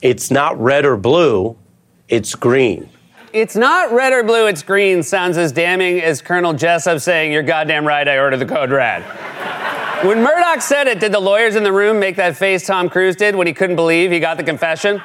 It's 0.00 0.32
not 0.32 0.60
red 0.60 0.84
or 0.84 0.96
blue, 0.96 1.56
it's 2.08 2.34
green. 2.34 2.88
It's 3.32 3.54
not 3.54 3.92
red 3.92 4.12
or 4.12 4.24
blue, 4.24 4.48
it's 4.48 4.64
green 4.64 5.04
sounds 5.04 5.36
as 5.36 5.52
damning 5.52 6.00
as 6.00 6.20
Colonel 6.20 6.54
Jessup 6.54 6.98
saying, 6.98 7.30
You're 7.30 7.44
goddamn 7.44 7.86
right, 7.86 8.08
I 8.08 8.18
ordered 8.18 8.38
the 8.38 8.46
code 8.46 8.72
red. 8.72 9.02
when 10.04 10.24
Murdoch 10.24 10.60
said 10.60 10.88
it, 10.88 10.98
did 10.98 11.12
the 11.12 11.20
lawyers 11.20 11.54
in 11.54 11.62
the 11.62 11.72
room 11.72 12.00
make 12.00 12.16
that 12.16 12.36
face 12.36 12.66
Tom 12.66 12.90
Cruise 12.90 13.14
did 13.14 13.36
when 13.36 13.46
he 13.46 13.52
couldn't 13.52 13.76
believe 13.76 14.10
he 14.10 14.18
got 14.18 14.38
the 14.38 14.42
confession? 14.42 15.00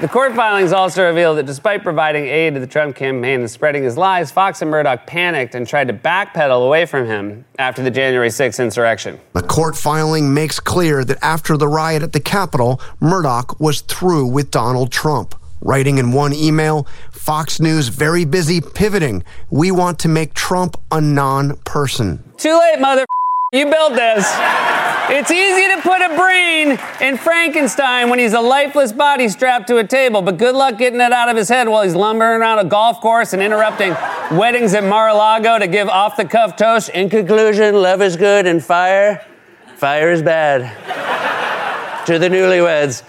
The 0.00 0.08
court 0.08 0.34
filings 0.34 0.72
also 0.72 1.06
reveal 1.06 1.34
that 1.34 1.44
despite 1.44 1.82
providing 1.82 2.24
aid 2.24 2.54
to 2.54 2.60
the 2.60 2.66
Trump 2.66 2.96
campaign 2.96 3.40
and 3.40 3.50
spreading 3.50 3.82
his 3.82 3.98
lies, 3.98 4.32
Fox 4.32 4.62
and 4.62 4.70
Murdoch 4.70 5.06
panicked 5.06 5.54
and 5.54 5.68
tried 5.68 5.88
to 5.88 5.92
backpedal 5.92 6.64
away 6.64 6.86
from 6.86 7.04
him 7.04 7.44
after 7.58 7.82
the 7.82 7.90
January 7.90 8.30
6th 8.30 8.58
insurrection. 8.64 9.20
The 9.34 9.42
court 9.42 9.76
filing 9.76 10.32
makes 10.32 10.58
clear 10.58 11.04
that 11.04 11.18
after 11.22 11.58
the 11.58 11.68
riot 11.68 12.02
at 12.02 12.14
the 12.14 12.20
Capitol, 12.20 12.80
Murdoch 12.98 13.60
was 13.60 13.82
through 13.82 14.28
with 14.28 14.50
Donald 14.50 14.90
Trump. 14.90 15.34
Writing 15.60 15.98
in 15.98 16.12
one 16.12 16.32
email, 16.32 16.86
Fox 17.12 17.60
News 17.60 17.88
very 17.88 18.24
busy 18.24 18.62
pivoting. 18.62 19.22
We 19.50 19.70
want 19.70 19.98
to 19.98 20.08
make 20.08 20.32
Trump 20.32 20.78
a 20.90 21.02
non 21.02 21.56
person. 21.58 22.24
Too 22.38 22.58
late, 22.58 22.80
mother. 22.80 23.04
You 23.52 23.66
built 23.68 23.92
this. 23.92 24.24
It's 25.12 25.30
easy 25.30 25.66
to 25.74 25.82
put 25.82 26.00
a 26.00 26.14
brain 26.14 26.78
in 27.00 27.16
Frankenstein 27.16 28.10
when 28.10 28.20
he's 28.20 28.32
a 28.32 28.40
lifeless 28.40 28.92
body 28.92 29.28
strapped 29.28 29.66
to 29.66 29.78
a 29.78 29.84
table, 29.84 30.22
but 30.22 30.38
good 30.38 30.54
luck 30.54 30.78
getting 30.78 31.00
it 31.00 31.12
out 31.12 31.28
of 31.28 31.36
his 31.36 31.48
head 31.48 31.68
while 31.68 31.82
he's 31.82 31.96
lumbering 31.96 32.40
around 32.40 32.60
a 32.60 32.64
golf 32.64 33.00
course 33.00 33.32
and 33.32 33.42
interrupting 33.42 33.96
weddings 34.30 34.72
at 34.72 34.84
Mar-a-Lago 34.84 35.58
to 35.58 35.66
give 35.66 35.88
off-the-cuff 35.88 36.56
toast. 36.56 36.90
In 36.90 37.10
conclusion, 37.10 37.74
love 37.74 38.00
is 38.02 38.16
good 38.16 38.46
and 38.46 38.64
fire, 38.64 39.26
fire 39.74 40.12
is 40.12 40.22
bad. 40.22 40.70
to 42.06 42.18
the 42.18 42.28
newlyweds. 42.28 43.02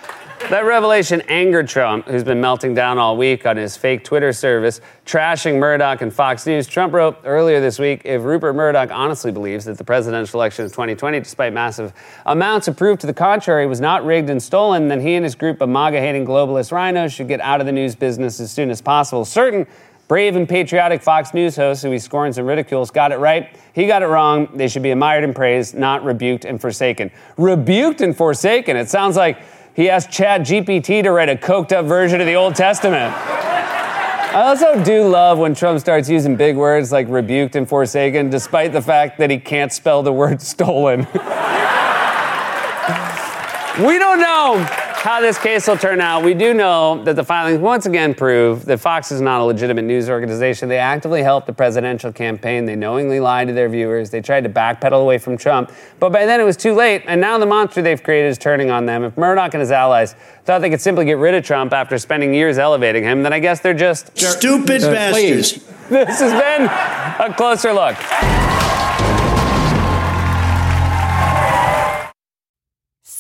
That 0.50 0.66
revelation 0.66 1.22
angered 1.30 1.70
Trump, 1.70 2.08
who's 2.08 2.24
been 2.24 2.42
melting 2.42 2.74
down 2.74 2.98
all 2.98 3.16
week 3.16 3.46
on 3.46 3.56
his 3.56 3.78
fake 3.78 4.04
Twitter 4.04 4.34
service, 4.34 4.82
trashing 5.06 5.60
Murdoch 5.60 6.02
and 6.02 6.12
Fox 6.12 6.46
News. 6.46 6.68
Trump 6.68 6.94
wrote 6.94 7.20
earlier 7.24 7.62
this 7.62 7.80
week 7.80 8.02
if 8.04 8.24
Rupert 8.24 8.56
Murdoch 8.56 8.92
honestly 8.92 9.32
believes 9.32 9.66
that 9.66 9.78
the 9.78 9.84
presidential 9.84 10.40
election 10.40 10.66
of 10.66 10.72
2020, 10.72 11.20
despite 11.20 11.54
massive 11.54 11.94
amounts 12.26 12.68
of 12.68 12.76
proof 12.76 13.00
to 13.00 13.08
the 13.08 13.14
contrary, 13.14 13.66
was 13.66 13.80
not 13.80 14.04
rigged 14.04 14.30
and 14.30 14.44
stolen, 14.44 14.90
then 14.90 15.00
he 15.00 15.14
and 15.14 15.24
his 15.24 15.36
group 15.36 15.62
of 15.62 15.70
MAGA 15.70 16.00
hating 16.00 16.26
globalist 16.26 16.72
rhinos 16.72 17.14
should 17.14 17.30
get 17.30 17.40
out 17.40 17.62
of 17.62 17.66
the 17.66 17.72
news 17.72 17.96
business 17.96 18.40
as 18.40 18.52
soon 18.52 18.70
as 18.72 18.82
possible. 18.82 19.24
Certain 19.24 19.66
brave 20.10 20.36
and 20.36 20.50
patriotic 20.50 21.02
Fox 21.02 21.34
News 21.34 21.56
hosts 21.56 21.84
who 21.84 21.92
he 21.92 22.00
scorns 22.00 22.38
and 22.38 22.46
ridicules 22.46 22.92
got 22.92 23.14
it 23.14 23.18
right. 23.20 23.56
He 23.74 23.88
got 23.88 24.02
it 24.02 24.08
wrong. 24.08 24.50
They 24.54 24.68
should 24.68 24.84
be 24.84 24.92
admired 24.92 25.24
and 25.24 25.34
praised, 25.34 25.76
not 25.76 26.04
rebuked 26.04 26.44
and 26.44 26.60
forsaken. 26.60 27.12
Rebuked 27.38 28.02
and 28.02 28.18
forsaken. 28.18 28.76
It 28.76 28.90
sounds 28.90 29.16
like 29.16 29.42
he 29.76 29.90
asked 29.90 30.12
Chat 30.12 30.42
GPT 30.42 31.04
to 31.04 31.12
write 31.12 31.30
a 31.30 31.36
coked 31.36 31.72
up 31.72 31.86
version 31.86 32.20
of 32.20 32.28
the 32.28 32.36
Old 32.36 32.56
Testament. 32.56 33.14
I 33.14 34.44
also 34.48 34.82
do 34.84 35.08
love 35.08 35.40
when 35.40 35.54
Trump 35.54 35.80
starts 35.80 36.10
using 36.10 36.36
big 36.36 36.56
words 36.56 36.92
like 36.92 37.08
rebuked 37.10 37.56
and 37.56 37.68
forsaken, 37.68 38.30
despite 38.30 38.72
the 38.72 38.82
fact 38.82 39.18
that 39.20 39.30
he 39.30 39.38
can't 39.38 39.74
spell 39.74 40.04
the 40.04 40.14
word 40.14 40.42
stolen. 40.42 41.00
we 43.80 43.98
don't 44.00 44.20
know 44.20 44.81
how 45.02 45.20
this 45.20 45.38
case 45.40 45.68
will 45.68 45.78
turn 45.78 46.00
out. 46.00 46.24
We 46.24 46.36
do 46.36 46.54
know 46.54 47.04
that 47.06 47.16
the 47.16 47.24
filings 47.24 47.60
once 47.60 47.88
again 47.88 48.14
prove 48.14 48.66
that 48.66 48.80
Fox 48.80 49.12
is 49.12 49.20
not 49.20 49.42
a 49.42 49.44
legitimate 49.44 49.82
news 49.82 50.10
organization. 50.10 50.70
They 50.70 50.78
actively 50.78 51.24
helped 51.24 51.48
the 51.48 51.54
presidential 51.54 52.14
campaign. 52.14 52.66
They 52.66 52.76
knowingly 52.76 53.20
lied 53.20 53.48
to 53.48 53.54
their 53.54 53.68
viewers. 53.68 54.12
They 54.12 54.22
tried 54.22 54.44
to 54.44 54.50
backpedal 54.50 55.02
away 55.02 55.18
from 55.18 55.38
Trump. 55.38 55.72
But 56.00 56.12
by 56.12 56.26
then 56.26 56.40
it 56.40 56.44
was 56.44 56.56
too 56.56 56.74
late, 56.74 57.02
and 57.08 57.20
now 57.20 57.40
the 57.40 57.48
monster 57.48 57.82
they've 57.82 58.02
created 58.02 58.30
is 58.30 58.38
turning 58.38 58.70
on 58.70 58.86
them. 58.86 59.04
If 59.04 59.18
Murdoch 59.18 59.54
and 59.56 59.62
his 59.62 59.72
allies 59.72 60.16
thought 60.46 60.62
they 60.62 60.70
could 60.70 60.82
simply 60.82 61.06
get 61.06 61.18
rid 61.18 61.34
of 61.34 61.44
Trump 61.44 61.74
after 61.74 61.98
spending 61.98 62.34
years 62.34 62.60
elevating 62.60 63.04
him, 63.04 63.24
then 63.24 63.34
I 63.34 63.40
guess 63.40 63.60
they're 63.60 63.74
just 63.74 64.16
Stupid 64.16 64.84
uh, 64.84 64.92
bastards. 64.92 65.54
Please. 65.54 65.68
This 65.92 66.22
has 66.22 66.32
been 66.32 66.68
a 67.30 67.36
closer 67.36 67.74
look. 67.74 67.98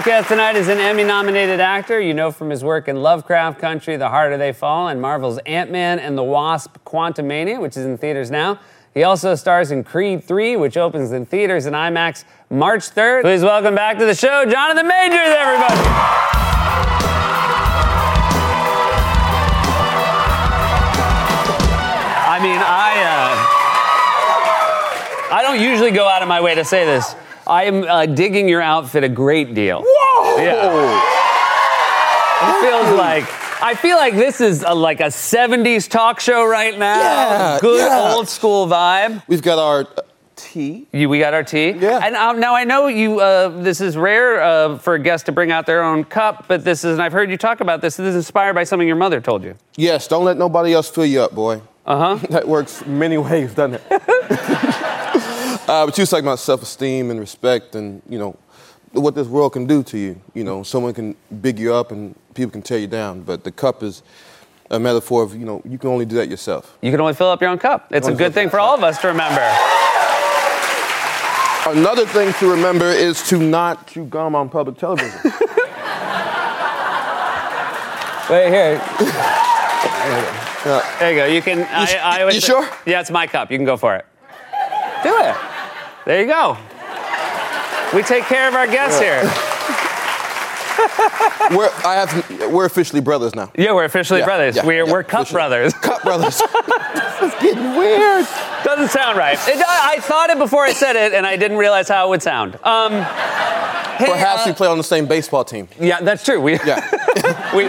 Our 0.00 0.06
guest 0.06 0.28
tonight 0.28 0.56
is 0.56 0.68
an 0.68 0.78
Emmy 0.78 1.04
nominated 1.04 1.60
actor. 1.60 2.00
You 2.00 2.14
know 2.14 2.30
from 2.30 2.48
his 2.48 2.64
work 2.64 2.88
in 2.88 2.96
Lovecraft 3.02 3.60
Country, 3.60 3.98
The 3.98 4.08
Harder 4.08 4.38
They 4.38 4.50
Fall, 4.50 4.88
and 4.88 4.98
Marvel's 4.98 5.36
Ant 5.44 5.70
Man 5.70 5.98
and 5.98 6.16
the 6.16 6.24
Wasp 6.24 6.78
Quantumania, 6.86 7.60
which 7.60 7.76
is 7.76 7.84
in 7.84 7.98
theaters 7.98 8.30
now. 8.30 8.58
He 8.94 9.02
also 9.02 9.34
stars 9.34 9.70
in 9.70 9.84
Creed 9.84 10.24
3, 10.24 10.56
which 10.56 10.78
opens 10.78 11.12
in 11.12 11.26
theaters 11.26 11.66
and 11.66 11.76
IMAX 11.76 12.24
March 12.48 12.84
3rd. 12.84 13.20
Please 13.20 13.42
welcome 13.42 13.74
back 13.74 13.98
to 13.98 14.06
the 14.06 14.14
show, 14.14 14.46
Jonathan 14.46 14.88
Majors, 14.88 15.18
everybody. 15.18 15.74
I 22.24 22.38
mean, 22.42 22.58
I 22.58 22.94
uh, 25.28 25.36
I 25.36 25.42
don't 25.42 25.60
usually 25.60 25.90
go 25.90 26.08
out 26.08 26.22
of 26.22 26.28
my 26.28 26.40
way 26.40 26.54
to 26.54 26.64
say 26.64 26.86
this. 26.86 27.14
I 27.50 27.64
am 27.64 27.82
uh, 27.82 28.06
digging 28.06 28.48
your 28.48 28.62
outfit 28.62 29.02
a 29.02 29.08
great 29.08 29.54
deal. 29.54 29.82
Whoa! 29.84 30.36
Yeah. 30.40 31.20
It 32.42 32.62
feels 32.62 32.96
like 32.96 33.24
I 33.60 33.74
feel 33.74 33.96
like 33.96 34.14
this 34.14 34.40
is 34.40 34.62
a, 34.62 34.72
like 34.72 35.00
a 35.00 35.10
'70s 35.10 35.90
talk 35.90 36.20
show 36.20 36.46
right 36.46 36.78
now. 36.78 37.00
Yeah, 37.00 37.58
Good 37.60 37.88
yeah. 37.88 38.14
old 38.14 38.28
school 38.28 38.68
vibe. 38.68 39.24
We've 39.26 39.42
got 39.42 39.58
our 39.58 39.80
uh, 39.80 40.02
tea. 40.36 40.86
You, 40.92 41.08
we 41.08 41.18
got 41.18 41.34
our 41.34 41.42
tea. 41.42 41.70
Yeah. 41.70 41.98
And 42.00 42.14
um, 42.14 42.38
now 42.38 42.54
I 42.54 42.62
know 42.62 42.86
you. 42.86 43.18
Uh, 43.18 43.48
this 43.48 43.80
is 43.80 43.96
rare 43.96 44.40
uh, 44.40 44.78
for 44.78 44.94
a 44.94 44.98
guest 45.00 45.26
to 45.26 45.32
bring 45.32 45.50
out 45.50 45.66
their 45.66 45.82
own 45.82 46.04
cup, 46.04 46.46
but 46.46 46.62
this 46.64 46.84
is, 46.84 46.92
and 46.92 47.02
I've 47.02 47.12
heard 47.12 47.32
you 47.32 47.36
talk 47.36 47.60
about 47.60 47.80
this. 47.80 47.96
This 47.96 48.10
is 48.10 48.14
inspired 48.14 48.54
by 48.54 48.62
something 48.62 48.86
your 48.86 48.96
mother 48.96 49.20
told 49.20 49.42
you. 49.42 49.56
Yes, 49.74 50.06
don't 50.06 50.24
let 50.24 50.38
nobody 50.38 50.72
else 50.72 50.88
fill 50.88 51.04
you 51.04 51.22
up, 51.22 51.34
boy. 51.34 51.62
Uh 51.84 52.16
huh. 52.16 52.26
that 52.30 52.46
works 52.46 52.86
many 52.86 53.18
ways, 53.18 53.54
doesn't 53.54 53.82
it? 53.90 54.40
uh, 55.70 55.86
but 55.86 55.96
you 55.96 56.02
was 56.02 56.10
talking 56.10 56.24
about 56.24 56.40
self-esteem 56.40 57.10
and 57.12 57.20
respect, 57.20 57.74
and 57.76 58.02
you 58.08 58.18
know 58.18 58.36
what 58.92 59.14
this 59.14 59.28
world 59.28 59.52
can 59.52 59.66
do 59.66 59.82
to 59.84 59.96
you. 59.96 60.20
You 60.34 60.42
know, 60.42 60.64
someone 60.64 60.92
can 60.92 61.14
big 61.40 61.58
you 61.60 61.72
up, 61.72 61.92
and 61.92 62.16
people 62.34 62.50
can 62.50 62.62
tear 62.62 62.78
you 62.78 62.88
down. 62.88 63.22
But 63.22 63.44
the 63.44 63.52
cup 63.52 63.84
is 63.84 64.02
a 64.70 64.80
metaphor 64.80 65.22
of 65.22 65.36
you 65.36 65.44
know 65.44 65.62
you 65.64 65.78
can 65.78 65.90
only 65.90 66.04
do 66.06 66.16
that 66.16 66.28
yourself. 66.28 66.76
You 66.82 66.90
can 66.90 67.00
only 67.00 67.14
fill 67.14 67.30
up 67.30 67.40
your 67.40 67.50
own 67.50 67.58
cup. 67.58 67.86
It's 67.92 68.08
a 68.08 68.14
good 68.14 68.34
thing 68.34 68.50
for 68.50 68.58
all 68.58 68.74
of 68.74 68.82
us 68.82 68.98
to 69.02 69.08
remember. 69.08 69.40
Another 71.66 72.04
thing 72.06 72.32
to 72.40 72.50
remember 72.50 72.86
is 72.86 73.22
to 73.28 73.38
not 73.38 73.86
chew 73.86 74.06
gum 74.06 74.34
on 74.34 74.48
public 74.48 74.76
television. 74.76 75.20
Wait 78.28 78.48
here. 78.48 78.78
There 80.98 81.12
you 81.12 81.16
go. 81.20 81.26
You 81.26 81.42
can. 81.42 81.62
I, 81.62 81.96
I 82.02 82.24
you 82.26 82.40
say- 82.40 82.46
sure? 82.48 82.68
Yeah, 82.86 83.00
it's 83.00 83.10
my 83.10 83.26
cup. 83.28 83.52
You 83.52 83.58
can 83.58 83.66
go 83.66 83.76
for 83.76 83.94
it. 83.94 84.04
Do 85.04 85.16
it. 85.16 85.36
There 86.06 86.20
you 86.20 86.26
go. 86.26 86.56
We 87.94 88.02
take 88.02 88.24
care 88.24 88.48
of 88.48 88.54
our 88.54 88.66
guests 88.66 89.00
Yeah. 89.00 89.22
here. 89.22 89.30
we're, 91.56 91.70
I 91.84 91.94
have, 92.06 92.50
we're 92.52 92.64
officially 92.64 93.00
brothers 93.02 93.34
now. 93.34 93.50
Yeah, 93.56 93.72
we're 93.74 93.84
officially 93.84 94.20
Yeah, 94.20 94.26
brothers. 94.26 94.56
yeah, 94.56 94.64
we're 94.64 94.84
yeah, 94.86 94.92
we're 94.92 95.02
cup 95.02 95.22
officially. 95.22 95.38
brothers. 95.38 95.72
Cup 95.82 96.02
brothers. 96.02 96.40
it's 97.22 97.42
getting 97.42 97.76
weird. 97.76 98.26
Doesn't 98.64 98.88
sound 98.88 99.18
right. 99.18 99.36
It, 99.46 99.58
I, 99.66 99.96
I 99.96 100.00
thought 100.00 100.30
it 100.30 100.38
before 100.38 100.64
I 100.64 100.72
said 100.72 100.96
it, 100.96 101.12
and 101.12 101.26
I 101.26 101.36
didn't 101.36 101.58
realize 101.58 101.88
how 101.88 102.06
it 102.06 102.10
would 102.10 102.22
sound. 102.22 102.54
Um, 102.64 102.92
hey, 102.92 104.06
Perhaps 104.06 104.46
uh, 104.46 104.50
we 104.50 104.52
play 104.54 104.68
on 104.68 104.78
the 104.78 104.84
same 104.84 105.06
baseball 105.06 105.44
team. 105.44 105.68
Yeah, 105.78 106.00
that's 106.00 106.24
true. 106.24 106.40
We, 106.40 106.58
we, 107.54 107.68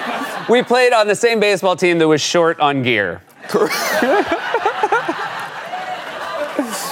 we 0.50 0.64
played 0.64 0.94
on 0.94 1.08
the 1.08 1.16
same 1.16 1.40
baseball 1.42 1.76
team 1.76 1.98
that 2.00 2.08
was 2.08 2.22
short 2.22 2.60
on 2.62 2.84
gear. 2.84 3.22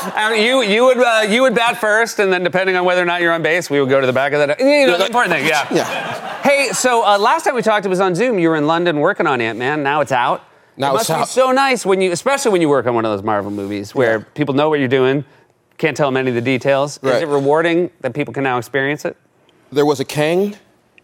Uh, 0.03 0.33
you 0.33 0.61
you 0.61 0.85
would 0.85 0.97
uh, 0.97 1.25
you 1.27 1.41
would 1.41 1.55
bat 1.55 1.77
first, 1.77 2.19
and 2.19 2.31
then 2.31 2.43
depending 2.43 2.75
on 2.75 2.85
whether 2.85 3.01
or 3.01 3.05
not 3.05 3.21
you're 3.21 3.33
on 3.33 3.41
base, 3.41 3.69
we 3.69 3.79
would 3.79 3.89
go 3.89 3.99
to 3.99 4.07
the 4.07 4.13
back 4.13 4.33
of 4.33 4.39
that. 4.39 4.59
You 4.59 4.87
know, 4.87 4.97
the 4.97 5.05
important 5.05 5.33
thing, 5.33 5.45
yeah. 5.45 5.67
Yeah. 5.71 6.41
Hey, 6.41 6.69
so 6.69 7.05
uh, 7.05 7.17
last 7.17 7.43
time 7.43 7.55
we 7.55 7.61
talked, 7.61 7.85
it 7.85 7.89
was 7.89 7.99
on 7.99 8.15
Zoom. 8.15 8.39
You 8.39 8.49
were 8.49 8.55
in 8.55 8.67
London 8.67 8.99
working 8.99 9.27
on 9.27 9.41
Ant 9.41 9.59
Man. 9.59 9.83
Now 9.83 10.01
it's 10.01 10.11
out. 10.11 10.43
Now 10.77 10.95
it 10.95 11.01
it's 11.01 11.09
must 11.09 11.35
be 11.35 11.41
so 11.41 11.51
nice 11.51 11.85
when 11.85 11.99
you, 11.99 12.11
especially 12.11 12.51
when 12.51 12.61
you 12.61 12.69
work 12.69 12.85
on 12.87 12.95
one 12.95 13.03
of 13.03 13.11
those 13.11 13.23
Marvel 13.23 13.51
movies 13.51 13.93
where 13.93 14.21
people 14.21 14.55
know 14.55 14.69
what 14.69 14.79
you're 14.79 14.87
doing, 14.87 15.25
can't 15.77 15.95
tell 15.95 16.07
them 16.07 16.17
any 16.17 16.29
of 16.29 16.35
the 16.35 16.41
details. 16.41 16.99
Right. 17.03 17.15
Is 17.15 17.21
it 17.23 17.27
rewarding 17.27 17.91
that 17.99 18.13
people 18.13 18.33
can 18.33 18.43
now 18.43 18.57
experience 18.57 19.03
it? 19.03 19.17
There 19.71 19.85
was 19.85 19.99
a 19.99 20.05
Kang. 20.05 20.55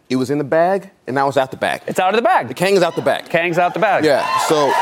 It 0.08 0.16
was 0.16 0.30
in 0.30 0.38
the 0.38 0.44
bag, 0.44 0.90
and 1.06 1.14
now 1.14 1.26
it's 1.26 1.36
out 1.36 1.50
the 1.50 1.56
bag. 1.56 1.82
It's 1.86 1.98
out 1.98 2.14
of 2.14 2.16
the 2.16 2.22
bag. 2.22 2.48
The 2.48 2.54
Kang 2.54 2.74
is 2.74 2.82
out 2.82 2.94
the 2.94 3.02
bag. 3.02 3.28
Kang's 3.28 3.58
out 3.58 3.74
the 3.74 3.80
bag. 3.80 4.04
Yeah. 4.04 4.24
So. 4.46 4.72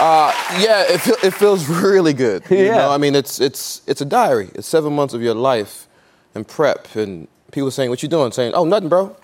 Uh, 0.00 0.32
yeah, 0.58 0.84
it, 0.88 1.00
feel, 1.00 1.16
it 1.22 1.32
feels 1.34 1.68
really 1.82 2.12
good. 2.12 2.42
You 2.50 2.58
Yeah. 2.66 2.76
know, 2.78 2.90
I 2.90 2.98
mean, 2.98 3.14
it's 3.14 3.40
it's 3.40 3.82
it's 3.86 4.00
a 4.00 4.04
diary. 4.04 4.50
It's 4.54 4.66
seven 4.68 4.92
months 4.94 5.14
of 5.14 5.22
your 5.22 5.34
life 5.34 5.86
and 6.34 6.46
prep, 6.46 6.94
and 6.96 7.28
people 7.52 7.70
saying, 7.70 7.90
"What 7.90 8.02
you 8.02 8.08
doing?" 8.08 8.32
Saying, 8.32 8.52
"Oh, 8.54 8.64
nothing, 8.64 8.88
bro." 8.88 9.16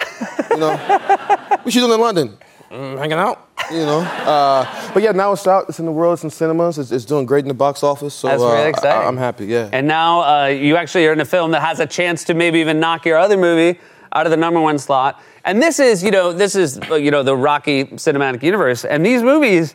You 0.50 0.58
know, 0.58 0.76
what 1.62 1.74
you 1.74 1.80
doing 1.80 1.92
in 1.92 2.00
London? 2.00 2.38
"Mm, 2.70 2.98
hanging 2.98 3.18
out. 3.18 3.48
You 3.70 3.84
know. 3.86 4.00
Uh, 4.00 4.92
but 4.94 5.02
yeah, 5.02 5.12
now 5.12 5.32
it's 5.32 5.46
out. 5.46 5.66
It's 5.68 5.78
in 5.80 5.86
the 5.86 5.92
world. 5.92 6.14
It's 6.14 6.24
in 6.24 6.30
cinemas. 6.30 6.78
It's, 6.78 6.90
it's 6.92 7.04
doing 7.04 7.26
great 7.26 7.44
in 7.44 7.48
the 7.48 7.54
box 7.54 7.82
office. 7.82 8.14
So 8.14 8.28
That's 8.28 8.42
uh, 8.42 8.46
really 8.46 8.68
exciting. 8.70 9.02
I, 9.06 9.08
am 9.08 9.16
happy. 9.16 9.46
Yeah. 9.46 9.68
And 9.72 9.86
now 9.86 10.20
uh, 10.22 10.46
you 10.46 10.76
actually 10.76 11.06
are 11.06 11.12
in 11.12 11.20
a 11.20 11.24
film 11.24 11.50
that 11.52 11.62
has 11.62 11.78
a 11.80 11.86
chance 11.86 12.24
to 12.24 12.34
maybe 12.34 12.58
even 12.60 12.80
knock 12.80 13.04
your 13.06 13.16
other 13.18 13.36
movie 13.36 13.78
out 14.12 14.26
of 14.26 14.30
the 14.30 14.36
number 14.36 14.60
one 14.60 14.78
slot. 14.78 15.20
And 15.44 15.62
this 15.62 15.78
is, 15.78 16.02
you 16.02 16.10
know, 16.10 16.32
this 16.32 16.56
is, 16.56 16.80
uh, 16.90 16.96
you 16.96 17.10
know, 17.12 17.22
the 17.22 17.36
Rocky 17.36 17.84
cinematic 17.84 18.42
universe. 18.42 18.84
And 18.84 19.06
these 19.06 19.22
movies, 19.22 19.74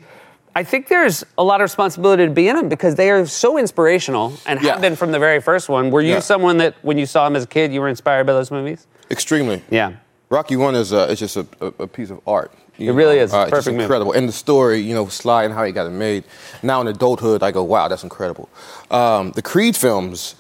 I 0.58 0.64
think 0.64 0.88
there's 0.88 1.26
a 1.38 1.44
lot 1.44 1.60
of 1.60 1.66
responsibility 1.66 2.26
to 2.26 2.32
be 2.32 2.48
in 2.48 2.56
them 2.56 2.70
because 2.70 2.96
they 2.96 3.12
are 3.12 3.26
so 3.26 3.58
inspirational 3.58 4.34
and 4.46 4.58
have 4.62 4.80
been 4.80 4.96
from 4.96 5.12
the 5.12 5.20
very 5.20 5.42
first 5.42 5.68
one. 5.68 5.92
Were 5.92 6.02
you 6.02 6.14
Yeah. 6.14 6.20
someone 6.22 6.58
that, 6.60 6.76
when 6.82 6.98
you 6.98 7.06
saw 7.06 7.26
them 7.26 7.36
as 7.36 7.44
a 7.44 7.48
kid, 7.48 7.74
you 7.74 7.82
were 7.82 7.90
inspired 7.90 8.26
by 8.26 8.32
those 8.34 8.52
movies? 8.52 8.88
Extremely. 9.12 9.62
Yeah. 9.70 9.94
Rocky 10.30 10.56
One 10.56 10.74
is 10.74 10.94
uh, 10.94 11.08
it's 11.10 11.20
just 11.20 11.36
a, 11.36 11.46
a, 11.62 11.68
a 11.84 11.88
piece 11.88 12.10
of 12.10 12.20
art. 12.26 12.52
you 12.78 12.90
It 12.92 12.96
really 12.96 13.18
is. 13.20 13.32
It's 13.32 13.34
Uh, 13.34 13.42
it's 13.48 13.52
just 13.58 13.68
movie. 13.68 13.84
incredible. 13.84 14.14
And 14.14 14.28
the 14.30 14.34
story, 14.34 14.80
you 14.80 14.96
know, 14.96 15.08
Sly 15.08 15.44
and 15.44 15.54
how 15.54 15.64
he 15.66 15.72
got 15.74 15.86
it 15.88 15.92
made. 15.92 16.24
Now 16.64 16.80
in 16.82 16.88
adulthood, 16.88 17.44
I 17.44 17.52
go, 17.52 17.62
wow, 17.64 17.88
that's 17.90 18.04
incredible. 18.04 18.48
Um, 18.90 19.32
the 19.32 19.42
Creed 19.42 19.76
films, 19.76 20.36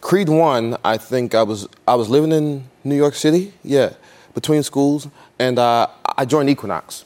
Creed 0.00 0.28
One, 0.30 0.76
I 0.84 0.96
think 0.96 1.34
I 1.34 1.42
was 1.42 1.68
I 1.86 1.94
was 1.94 2.08
living 2.08 2.32
in 2.32 2.64
New 2.84 2.96
York 2.96 3.14
City, 3.14 3.52
yeah, 3.62 3.90
between 4.34 4.62
schools, 4.62 5.08
and 5.38 5.58
uh, 5.58 5.86
I 6.16 6.24
joined 6.24 6.48
Equinox, 6.50 7.04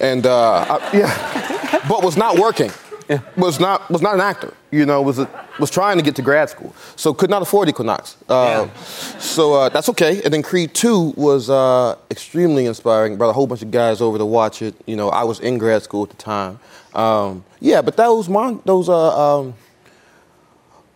and 0.00 0.26
uh, 0.26 0.64
I, 0.74 0.90
yeah, 0.96 1.39
but 1.88 2.02
was 2.02 2.16
not 2.16 2.38
working. 2.38 2.70
Was 3.36 3.58
not 3.58 3.90
was 3.90 4.02
not 4.02 4.14
an 4.14 4.20
actor, 4.20 4.54
you 4.70 4.86
know. 4.86 5.02
Was 5.02 5.18
a, 5.18 5.28
was 5.58 5.68
trying 5.68 5.96
to 5.96 6.02
get 6.04 6.14
to 6.14 6.22
grad 6.22 6.48
school, 6.48 6.72
so 6.94 7.12
could 7.12 7.28
not 7.28 7.42
afford 7.42 7.68
Equinox. 7.68 8.16
Uh, 8.28 8.68
So 9.18 9.54
uh, 9.54 9.68
that's 9.68 9.88
okay. 9.88 10.22
And 10.22 10.32
then 10.32 10.42
Creed 10.44 10.74
Two 10.74 11.12
was 11.16 11.50
uh, 11.50 11.96
extremely 12.08 12.66
inspiring. 12.66 13.16
Brought 13.16 13.30
a 13.30 13.32
whole 13.32 13.48
bunch 13.48 13.62
of 13.62 13.72
guys 13.72 14.00
over 14.00 14.16
to 14.16 14.24
watch 14.24 14.62
it. 14.62 14.76
You 14.86 14.94
know, 14.94 15.08
I 15.08 15.24
was 15.24 15.40
in 15.40 15.58
grad 15.58 15.82
school 15.82 16.04
at 16.04 16.10
the 16.10 16.16
time. 16.16 16.60
Um, 16.94 17.44
yeah, 17.58 17.82
but 17.82 17.96
those 17.96 18.28
mon- 18.28 18.62
those 18.64 18.88
uh, 18.88 19.38
um, 19.40 19.54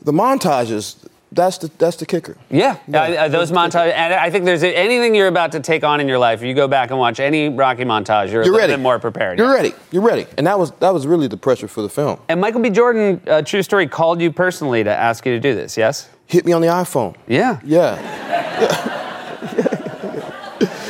the 0.03 0.13
montages. 0.13 0.97
That's 1.35 1.59
the 1.59 1.71
that's 1.79 1.97
the 1.97 2.07
kicker. 2.07 2.37
Yeah, 2.51 2.79
Uh, 2.93 2.97
uh, 2.99 3.29
those 3.29 3.51
montages. 3.51 3.93
And 3.93 4.15
I 4.15 4.31
think 4.31 4.45
there's 4.45 4.63
anything 4.63 5.15
you're 5.15 5.29
about 5.29 5.53
to 5.53 5.61
take 5.61 5.83
on 5.85 6.01
in 6.01 6.09
your 6.09 6.19
life. 6.19 6.41
If 6.43 6.47
you 6.47 6.55
go 6.55 6.69
back 6.69 6.91
and 6.91 6.99
watch 6.99 7.19
any 7.21 7.49
Rocky 7.49 7.85
montage, 7.85 8.31
you're, 8.31 8.43
a 8.43 8.45
You're 8.45 8.53
little 8.55 8.59
ready. 8.59 8.73
bit 8.75 8.81
more 8.81 8.99
prepared. 8.99 9.39
You're 9.39 9.53
ready. 9.53 9.73
You're 9.91 10.03
ready. 10.03 10.27
And 10.39 10.47
that 10.47 10.59
was 10.59 10.71
that 10.81 10.95
was 10.95 11.07
really 11.07 11.27
the 11.29 11.37
pressure 11.37 11.69
for 11.69 11.83
the 11.83 11.89
film. 11.89 12.19
And 12.29 12.41
Michael 12.41 12.61
B. 12.61 12.71
Jordan, 12.71 13.21
uh, 13.27 13.43
true 13.43 13.63
story, 13.63 13.87
called 13.89 14.21
you 14.21 14.31
personally 14.33 14.85
to 14.85 14.91
ask 14.91 15.27
you 15.27 15.33
to 15.33 15.41
do 15.41 15.55
this. 15.55 15.77
Yes. 15.77 16.09
Hit 16.27 16.47
me 16.47 16.53
on 16.53 16.63
the 16.63 16.69
iPhone. 16.69 17.15
Yeah. 17.27 17.61
Yeah. 17.65 18.91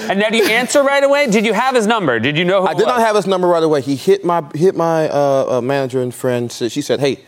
And 0.07 0.18
now, 0.20 0.28
do 0.28 0.37
you 0.37 0.44
answer 0.44 0.83
right 0.83 1.02
away? 1.02 1.30
Did 1.30 1.46
you 1.46 1.54
have 1.54 1.74
his 1.74 1.87
number? 1.87 2.20
Did 2.20 2.37
you 2.37 2.44
know 2.44 2.61
who 2.61 2.66
I 2.68 2.74
did 2.74 2.87
not 2.87 3.00
have 3.00 3.16
his 3.16 3.26
number 3.26 3.48
right 3.48 3.62
away. 3.62 3.80
He 3.80 3.96
hit 3.96 4.22
my 4.22 4.44
hit 4.54 4.76
my 4.76 5.09
uh, 5.09 5.46
uh, 5.48 5.61
manager 5.62 6.02
and 6.02 6.14
friend. 6.14 6.52
She 6.52 6.83
said, 6.83 7.00
"Hey, 7.00 7.20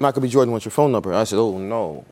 Michael 0.00 0.22
B. 0.22 0.28
Jordan 0.28 0.50
wants 0.50 0.64
your 0.66 0.72
phone 0.72 0.90
number." 0.90 1.14
I 1.14 1.22
said, 1.22 1.38
"Oh 1.38 1.56
no." 1.56 2.04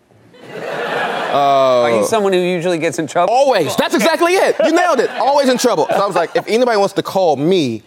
Are 1.35 1.91
Uh, 1.91 2.01
you 2.01 2.07
someone 2.07 2.33
who 2.33 2.39
usually 2.39 2.79
gets 2.79 2.99
in 2.99 3.07
trouble? 3.07 3.33
Always. 3.35 3.75
That's 3.77 3.95
exactly 3.95 4.33
it. 4.35 4.57
You 4.65 4.73
nailed 4.73 5.01
it. 5.01 5.11
Always 5.11 5.49
in 5.49 5.59
trouble. 5.59 5.87
So 5.91 5.97
I 6.03 6.07
was 6.07 6.15
like, 6.17 6.35
if 6.37 6.47
anybody 6.47 6.77
wants 6.79 6.95
to 6.95 7.03
call 7.03 7.37
me, 7.37 7.83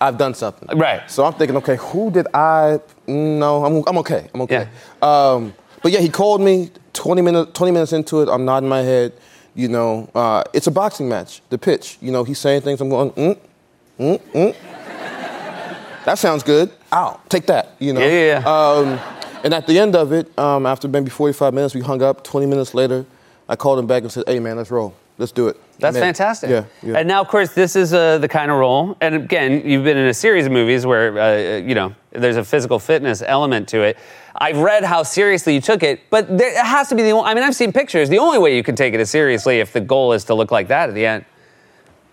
I've 0.00 0.18
done 0.18 0.34
something. 0.34 0.76
Right. 0.78 1.08
So 1.10 1.24
I'm 1.24 1.32
thinking, 1.34 1.56
okay, 1.58 1.76
who 1.76 2.10
did 2.10 2.26
I? 2.34 2.80
No, 3.06 3.64
I'm, 3.64 3.82
I'm 3.86 3.98
okay. 3.98 4.28
I'm 4.34 4.40
okay. 4.42 4.66
Yeah. 5.02 5.30
Um, 5.32 5.54
but 5.82 5.92
yeah, 5.92 6.00
he 6.00 6.08
called 6.08 6.40
me 6.40 6.70
20 6.92 7.22
minutes, 7.22 7.50
20 7.54 7.72
minutes 7.72 7.92
into 7.92 8.20
it. 8.22 8.28
I'm 8.28 8.44
nodding 8.44 8.68
my 8.68 8.82
head. 8.82 9.12
You 9.54 9.68
know, 9.68 10.08
uh, 10.14 10.44
it's 10.52 10.66
a 10.66 10.70
boxing 10.70 11.08
match. 11.08 11.42
The 11.50 11.58
pitch. 11.58 11.98
You 12.00 12.10
know, 12.10 12.24
he's 12.24 12.38
saying 12.38 12.62
things. 12.62 12.80
I'm 12.80 12.88
going, 12.88 13.10
mm, 13.12 13.38
mm, 13.98 14.20
mm. 14.32 14.54
That 16.04 16.18
sounds 16.18 16.42
good. 16.42 16.70
Ow, 16.92 17.20
take 17.28 17.46
that. 17.46 17.74
You 17.78 17.92
know. 17.92 18.00
Yeah, 18.00 18.40
yeah, 18.40 18.48
Um, 18.48 18.98
and 19.44 19.54
at 19.54 19.66
the 19.66 19.78
end 19.78 19.96
of 19.96 20.12
it, 20.12 20.36
um, 20.38 20.66
after 20.66 20.88
maybe 20.88 21.10
45 21.10 21.54
minutes, 21.54 21.74
we 21.74 21.80
hung 21.80 22.02
up. 22.02 22.24
20 22.24 22.46
minutes 22.46 22.74
later, 22.74 23.04
I 23.48 23.56
called 23.56 23.78
him 23.78 23.86
back 23.86 24.02
and 24.02 24.12
said, 24.12 24.24
"Hey, 24.26 24.38
man, 24.38 24.56
let's 24.56 24.70
roll. 24.70 24.94
Let's 25.18 25.32
do 25.32 25.48
it." 25.48 25.56
That's 25.78 25.94
Man. 25.94 26.02
fantastic. 26.02 26.50
Yeah, 26.50 26.64
yeah. 26.82 26.98
And 26.98 27.08
now, 27.08 27.20
of 27.20 27.28
course, 27.28 27.52
this 27.52 27.74
is 27.74 27.92
uh, 27.92 28.18
the 28.18 28.28
kind 28.28 28.50
of 28.50 28.58
role. 28.58 28.96
And 29.00 29.16
again, 29.16 29.68
you've 29.68 29.84
been 29.84 29.96
in 29.96 30.06
a 30.06 30.14
series 30.14 30.46
of 30.46 30.52
movies 30.52 30.86
where, 30.86 31.18
uh, 31.18 31.56
you 31.58 31.74
know, 31.74 31.94
there's 32.12 32.36
a 32.36 32.44
physical 32.44 32.78
fitness 32.78 33.22
element 33.26 33.68
to 33.70 33.82
it. 33.82 33.98
I've 34.36 34.58
read 34.58 34.84
how 34.84 35.02
seriously 35.02 35.54
you 35.54 35.60
took 35.60 35.82
it, 35.82 36.00
but 36.08 36.38
there 36.38 36.50
it 36.50 36.64
has 36.64 36.88
to 36.88 36.94
be 36.94 37.02
the 37.02 37.10
only, 37.10 37.28
I 37.28 37.34
mean, 37.34 37.42
I've 37.42 37.56
seen 37.56 37.72
pictures. 37.72 38.08
The 38.08 38.18
only 38.18 38.38
way 38.38 38.56
you 38.56 38.62
can 38.62 38.76
take 38.76 38.94
it 38.94 39.00
as 39.00 39.10
seriously 39.10 39.58
if 39.58 39.72
the 39.72 39.80
goal 39.80 40.12
is 40.12 40.24
to 40.24 40.34
look 40.34 40.50
like 40.50 40.68
that 40.68 40.88
at 40.88 40.94
the 40.94 41.04
end. 41.04 41.24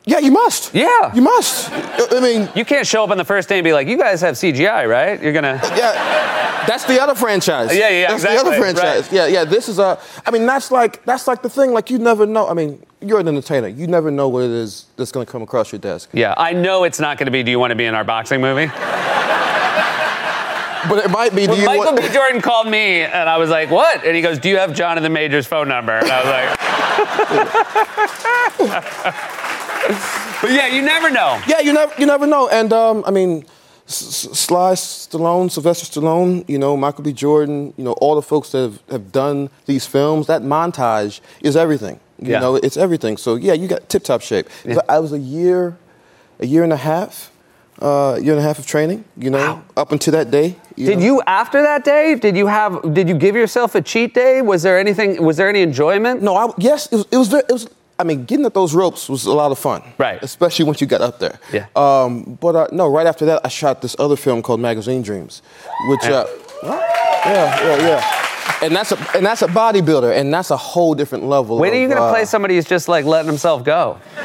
Yeah, 0.06 0.20
you 0.20 0.32
must. 0.32 0.74
Yeah. 0.74 1.14
You 1.14 1.22
must. 1.22 1.70
I 1.72 2.20
mean, 2.22 2.50
you 2.56 2.66
can't 2.66 2.88
show 2.88 3.04
up 3.04 3.12
on 3.12 3.18
the 3.18 3.26
first 3.26 3.48
day 3.50 3.58
and 3.60 3.64
be 3.64 3.74
like, 3.74 3.88
you 3.88 3.98
guys 3.98 4.22
have 4.22 4.36
CGI, 4.36 4.88
right? 4.90 5.22
You're 5.22 5.34
going 5.34 5.44
to. 5.60 5.60
Yeah. 5.76 6.66
That's 6.68 6.84
the 6.86 7.02
other 7.02 7.16
franchise. 7.16 7.76
Yeah, 7.76 7.90
yeah, 7.90 8.08
That's 8.10 8.24
exactly, 8.24 8.36
the 8.52 8.56
other 8.56 8.58
franchise. 8.74 9.04
right. 9.06 9.12
Yeah, 9.14 9.28
yeah. 9.28 9.44
This 9.46 9.68
is 9.70 9.80
a. 9.80 9.98
I 10.26 10.32
mean, 10.32 10.46
that's 10.46 10.72
like 10.72 11.04
that's 11.06 11.28
like 11.28 11.42
the 11.42 11.50
thing. 11.50 11.72
Like 11.74 11.90
you 11.90 11.98
never 11.98 12.26
know. 12.28 12.48
I 12.48 12.54
mean, 12.54 12.84
you're 13.02 13.20
an 13.20 13.28
entertainer. 13.28 13.68
You 13.68 13.88
never 13.88 14.12
know 14.12 14.28
what 14.30 14.44
it 14.44 14.52
is 14.52 14.86
that's 14.96 15.12
going 15.12 15.26
to 15.26 15.32
come 15.32 15.42
across 15.42 15.72
your 15.72 15.80
desk. 15.80 16.10
Yeah, 16.14 16.34
I 16.38 16.54
know 16.54 16.84
it's 16.84 17.00
not 17.00 17.18
going 17.18 17.26
to 17.26 17.32
be, 17.32 17.42
do 17.44 17.50
you 17.50 17.58
want 17.60 17.72
to 17.72 17.76
be 17.76 17.86
in 17.86 17.96
our 17.96 18.04
boxing 18.04 18.40
movie? 18.42 18.68
But 20.88 21.04
it 21.06 21.10
might 21.12 21.34
be. 21.36 21.46
Do 21.46 21.52
When 21.52 21.60
you 21.60 21.66
Michael 21.66 21.86
want? 21.86 22.02
B. 22.02 22.08
Jordan 22.10 22.42
called 22.42 22.68
me, 22.68 23.02
and 23.02 23.28
I 23.30 23.38
was 23.38 23.50
like, 23.50 23.70
"What?" 23.72 24.04
And 24.06 24.16
he 24.16 24.22
goes, 24.22 24.38
"Do 24.40 24.48
you 24.50 24.58
have 24.58 24.74
Jonathan 24.76 25.12
Major's 25.12 25.48
phone 25.48 25.68
number?" 25.68 25.94
And 25.94 26.10
I 26.12 26.20
was 26.24 26.30
like, 28.60 29.40
"But 30.42 30.52
yeah, 30.52 30.68
you 30.68 30.82
never 30.82 31.10
know." 31.10 31.42
Yeah, 31.48 31.60
you 31.60 31.74
never 31.74 31.94
you 31.98 32.06
never 32.06 32.28
know. 32.28 32.48
And 32.50 32.72
um, 32.74 33.04
I 33.06 33.12
mean, 33.12 33.46
Sly 33.86 34.74
Stallone, 34.74 35.50
Sylvester 35.52 36.00
Stallone, 36.00 36.48
you 36.48 36.60
know, 36.60 36.78
Michael 36.78 37.04
B. 37.04 37.12
Jordan, 37.14 37.74
you 37.78 37.84
know, 37.84 37.94
all 37.94 38.16
the 38.16 38.22
folks 38.22 38.52
that 38.52 38.60
have, 38.62 38.80
have 38.90 39.12
done 39.12 39.50
these 39.66 39.86
films. 39.88 40.28
That 40.28 40.42
montage 40.44 41.22
is 41.42 41.56
everything. 41.56 42.00
You 42.22 42.34
Yeah. 42.34 42.40
know, 42.40 42.56
it's 42.56 42.78
everything. 42.78 43.18
So 43.18 43.36
yeah, 43.36 43.54
you 43.54 43.68
got 43.68 43.90
tip 43.90 44.04
top 44.04 44.22
shape. 44.22 44.48
So 44.72 44.82
I 44.88 45.00
was 45.00 45.12
a 45.14 45.18
year, 45.20 45.78
a 46.40 46.46
year 46.46 46.64
and 46.64 46.74
a 46.74 46.78
half, 46.78 47.32
uh, 47.82 48.20
year 48.22 48.34
and 48.34 48.40
a 48.42 48.44
half 48.44 48.60
of 48.60 48.66
training. 48.68 49.06
You 49.18 49.30
know, 49.32 49.62
up 49.78 49.92
until 49.92 50.12
that 50.12 50.30
day. 50.30 50.56
Did 50.76 51.02
you 51.02 51.22
after 51.28 51.62
that 51.62 51.84
day? 51.84 52.16
Did 52.16 52.38
you 52.38 52.48
have? 52.48 52.94
Did 52.94 53.10
you 53.10 53.16
give 53.16 53.36
yourself 53.36 53.74
a 53.76 53.82
cheat 53.82 54.14
day? 54.14 54.42
Was 54.42 54.62
there 54.64 54.78
anything? 54.78 55.24
Was 55.24 55.38
there 55.38 55.50
any 55.50 55.62
enjoyment? 55.62 56.22
No, 56.22 56.36
I, 56.36 56.54
yes, 56.58 56.88
it 56.92 56.96
was. 56.98 57.06
It 57.12 57.18
was, 57.18 57.28
very, 57.30 57.44
it 57.50 57.54
was. 57.54 57.68
I 58.00 58.04
mean, 58.06 58.24
getting 58.24 58.46
at 58.46 58.54
those 58.54 58.74
ropes 58.74 59.10
was 59.10 59.26
a 59.26 59.34
lot 59.34 59.52
of 59.52 59.60
fun. 59.60 59.84
Right. 59.98 60.24
Especially 60.24 60.64
once 60.66 60.80
you 60.80 60.88
got 60.88 61.02
up 61.02 61.20
there. 61.20 61.38
Yeah. 61.52 61.68
Um, 61.76 62.38
but 62.42 62.56
uh, 62.56 62.68
no, 62.72 62.88
right 62.88 63.06
after 63.06 63.26
that, 63.26 63.42
I 63.44 63.50
shot 63.50 63.82
this 63.82 63.96
other 64.00 64.16
film 64.16 64.42
called 64.42 64.62
Magazine 64.62 65.02
Dreams, 65.02 65.42
which. 65.90 66.06
Uh, 66.06 66.26
yeah, 66.64 66.80
yeah, 67.26 67.88
yeah. 67.88 68.26
And 68.62 68.76
that's 68.76 68.92
a 68.92 68.98
and 69.16 69.26
that's 69.26 69.42
a 69.42 69.48
bodybuilder, 69.48 70.18
and 70.18 70.34
that's 70.34 70.52
a 70.52 70.58
whole 70.58 70.96
different 70.96 71.26
level. 71.26 71.60
When 71.60 71.72
are 71.72 71.76
you 71.78 71.88
going 71.88 71.98
to 71.98 72.04
uh, 72.04 72.12
play 72.12 72.26
somebody 72.26 72.56
who's 72.56 72.66
just 72.66 72.88
like 72.88 73.06
letting 73.06 73.28
himself 73.28 73.64
go? 73.64 74.00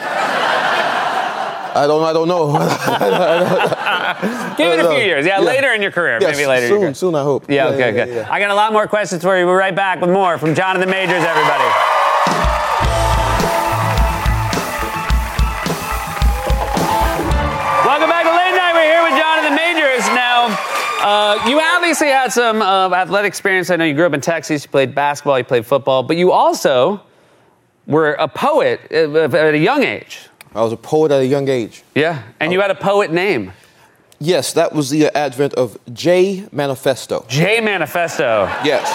I 1.77 1.87
don't. 1.89 2.05
I 2.05 2.13
don't 2.13 2.29
know. 2.29 2.53
Give 4.57 4.73
it 4.73 4.79
a 4.85 4.89
few 4.89 4.99
years. 5.05 5.27
Yeah, 5.27 5.41
Yeah. 5.41 5.47
later 5.47 5.73
in 5.73 5.83
your 5.83 5.91
career. 5.91 6.19
Yes, 6.21 6.37
maybe 6.37 6.47
later 6.47 6.67
in 6.67 6.71
your 6.71 6.79
soon. 6.79 6.83
career. 6.83 6.95
Soon, 6.95 7.15
I 7.17 7.23
hope. 7.23 7.51
Yeah, 7.51 7.69
Yeah, 7.71 7.75
okay, 7.75 7.97
yeah, 7.97 8.05
good. 8.05 8.25
I 8.27 8.39
got 8.39 8.51
a 8.51 8.55
lot 8.55 8.73
more 8.73 8.87
questions 8.87 9.23
for 9.23 9.37
you. 9.37 9.45
We're 9.47 9.59
right 9.59 9.75
back 9.75 10.01
with 10.01 10.11
more 10.11 10.39
from 10.39 10.55
Jonathan 10.55 10.89
Majors, 10.89 11.23
everybody. 11.25 11.94
Uh, 21.05 21.45
you 21.49 21.61
obviously 21.61 22.09
had 22.09 22.33
some 22.33 22.63
uh, 22.63 22.89
athletic 22.95 23.29
experience. 23.29 23.71
I 23.71 23.77
know 23.77 23.85
you 23.85 23.95
grew 23.95 24.07
up 24.07 24.15
in 24.15 24.21
Texas. 24.21 24.65
You 24.65 24.71
played 24.71 24.95
basketball, 24.95 25.39
you 25.39 25.45
played 25.45 25.67
football, 25.67 26.03
but 26.03 26.17
you 26.17 26.33
also 26.33 27.03
were 27.87 28.13
a 28.15 28.27
poet 28.27 28.81
at 28.91 29.55
a 29.55 29.59
young 29.59 29.83
age. 29.83 30.29
I 30.55 30.63
was 30.63 30.73
a 30.73 30.77
poet 30.77 31.13
at 31.13 31.21
a 31.21 31.27
young 31.27 31.49
age. 31.49 31.83
Yeah, 31.95 32.23
and 32.41 32.53
you 32.53 32.61
had 32.61 32.71
a 32.71 32.75
poet 32.75 33.13
name. 33.13 33.53
Yes, 34.19 34.53
that 34.55 34.73
was 34.73 34.89
the 34.89 35.15
advent 35.15 35.53
of 35.55 35.77
J 35.93 36.49
Manifesto. 36.51 37.27
J 37.29 37.61
Manifesto. 37.61 38.47
Yes. 38.65 38.89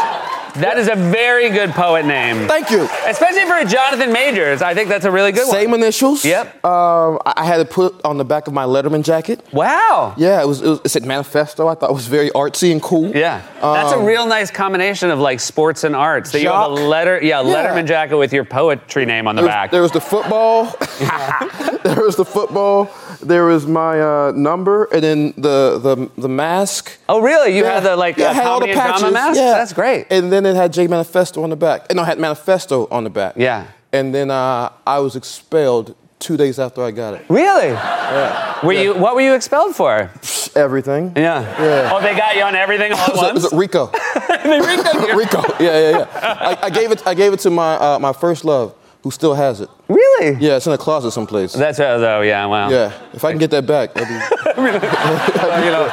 That 0.55 0.77
is 0.77 0.87
a 0.87 0.95
very 0.95 1.49
good 1.49 1.71
poet 1.71 2.05
name. 2.05 2.47
Thank 2.47 2.69
you. 2.71 2.87
Especially 3.07 3.45
for 3.45 3.55
a 3.57 3.65
Jonathan 3.65 4.11
Majors. 4.11 4.61
I 4.61 4.73
think 4.73 4.89
that's 4.89 5.05
a 5.05 5.11
really 5.11 5.31
good 5.31 5.47
one. 5.47 5.51
Same 5.55 5.73
initials. 5.73 6.25
Yep. 6.25 6.63
Um, 6.65 7.19
I 7.25 7.45
had 7.45 7.59
it 7.59 7.69
put 7.69 8.03
on 8.03 8.17
the 8.17 8.25
back 8.25 8.47
of 8.47 8.53
my 8.53 8.65
Letterman 8.65 9.03
jacket. 9.03 9.45
Wow. 9.53 10.13
Yeah, 10.17 10.41
it 10.41 10.47
was, 10.47 10.61
it 10.61 10.69
was. 10.69 10.79
It 10.83 10.89
said 10.89 11.05
Manifesto. 11.05 11.67
I 11.67 11.75
thought 11.75 11.89
it 11.89 11.93
was 11.93 12.07
very 12.07 12.29
artsy 12.31 12.71
and 12.71 12.81
cool. 12.81 13.15
Yeah. 13.15 13.41
That's 13.61 13.93
a 13.93 13.97
Um, 13.97 14.05
real 14.05 14.25
nice 14.25 14.51
combination 14.51 15.09
of 15.11 15.19
like 15.19 15.39
sports 15.39 15.83
and 15.83 15.95
arts. 15.95 16.31
That 16.31 16.41
you 16.41 16.49
have 16.49 16.71
a 16.71 16.73
letter, 16.73 17.19
yeah, 17.21 17.41
Yeah. 17.41 17.53
Letterman 17.53 17.85
jacket 17.87 18.17
with 18.17 18.33
your 18.33 18.45
poetry 18.45 19.05
name 19.05 19.27
on 19.27 19.35
the 19.35 19.41
There 19.41 19.47
was, 19.49 19.53
back. 19.55 19.71
there 19.71 19.81
was 19.81 19.91
the 19.91 20.01
football. 20.01 20.65
there 21.83 22.01
was 22.03 22.15
the 22.15 22.25
football. 22.25 22.89
There 23.21 23.45
was 23.45 23.65
my 23.67 23.99
uh, 23.99 24.31
number, 24.35 24.85
and 24.93 25.03
then 25.03 25.33
the 25.37 25.79
the 25.79 26.09
the 26.21 26.29
mask. 26.29 26.97
Oh, 27.09 27.19
really? 27.21 27.55
You 27.57 27.65
had 27.65 27.83
the, 27.83 27.95
like, 27.95 28.17
yeah, 28.17 28.27
uh, 28.27 28.29
I 28.29 28.33
had 28.33 28.45
all 28.45 28.59
the 28.59 28.73
comedy 28.73 28.91
and 28.91 28.99
drama 28.99 29.13
mask? 29.13 29.37
Yeah, 29.37 29.51
That's 29.53 29.73
great. 29.73 30.07
And 30.09 30.31
then 30.31 30.38
it 30.45 30.55
had 30.55 30.73
J 30.73 30.87
Manifesto 30.87 31.43
on 31.43 31.49
the 31.49 31.55
back. 31.55 31.85
And 31.89 31.97
no, 31.97 32.03
it 32.03 32.05
had 32.05 32.19
Manifesto 32.19 32.87
on 32.91 33.03
the 33.03 33.09
back. 33.09 33.33
Yeah. 33.37 33.67
And 33.91 34.13
then 34.13 34.29
uh, 34.31 34.71
I 34.85 34.99
was 34.99 35.15
expelled 35.15 35.95
two 36.19 36.37
days 36.37 36.59
after 36.59 36.83
I 36.83 36.91
got 36.91 37.13
it. 37.15 37.25
Really? 37.29 37.69
Yeah. 37.69 38.65
Were 38.65 38.73
you? 38.73 38.93
What 38.93 39.15
were 39.15 39.21
you 39.21 39.33
expelled 39.33 39.75
for? 39.75 40.11
Everything. 40.55 41.13
Yeah. 41.15 41.41
Yeah. 41.41 41.91
Oh, 41.93 42.01
they 42.01 42.15
got 42.15 42.35
you 42.35 42.43
on 42.43 42.55
everything 42.55 42.91
all 42.91 42.99
at 43.23 43.29
It 43.29 43.33
was 43.33 43.45
it 43.45 43.53
a 43.53 43.55
RICO. 43.55 43.87
RICO. 44.45 45.15
RICO. 45.17 45.41
Yeah, 45.59 45.79
yeah, 45.79 45.89
yeah. 45.99 46.07
I, 46.13 46.57
I 46.63 46.69
gave 46.69 46.91
it. 46.91 47.05
I 47.07 47.13
gave 47.13 47.33
it 47.33 47.39
to 47.41 47.49
my 47.49 47.75
uh, 47.75 47.99
my 47.99 48.13
first 48.13 48.45
love, 48.45 48.75
who 49.03 49.11
still 49.11 49.33
has 49.33 49.61
it. 49.61 49.69
Really? 49.87 49.98
Yeah, 50.21 50.57
it's 50.57 50.67
in 50.67 50.73
a 50.73 50.77
closet 50.77 51.11
someplace. 51.11 51.53
That's 51.53 51.79
right, 51.79 51.97
though. 51.97 52.21
Yeah. 52.21 52.45
Wow. 52.45 52.69
Yeah, 52.69 52.93
if 53.13 53.23
I 53.23 53.31
can 53.31 53.39
get 53.39 53.51
that 53.51 53.65
back, 53.65 53.93
that'd 53.93 54.07
be. 54.07 54.13
you 54.59 55.71
know, 55.71 55.85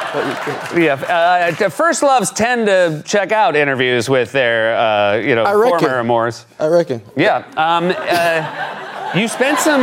yeah. 0.75 1.53
Uh, 1.59 1.69
first 1.69 2.03
loves 2.03 2.31
tend 2.31 2.67
to 2.67 3.03
check 3.05 3.31
out 3.31 3.55
interviews 3.55 4.09
with 4.09 4.31
their, 4.31 4.75
uh, 4.77 5.15
you 5.17 5.35
know, 5.35 5.43
I 5.43 5.53
reckon. 5.53 5.79
former 5.79 5.99
amours. 5.99 6.45
I 6.59 6.67
reckon. 6.67 7.01
Yeah. 7.15 7.45
Um, 7.55 7.93
uh, 7.97 9.13
you 9.17 9.27
spent 9.27 9.59
some. 9.59 9.81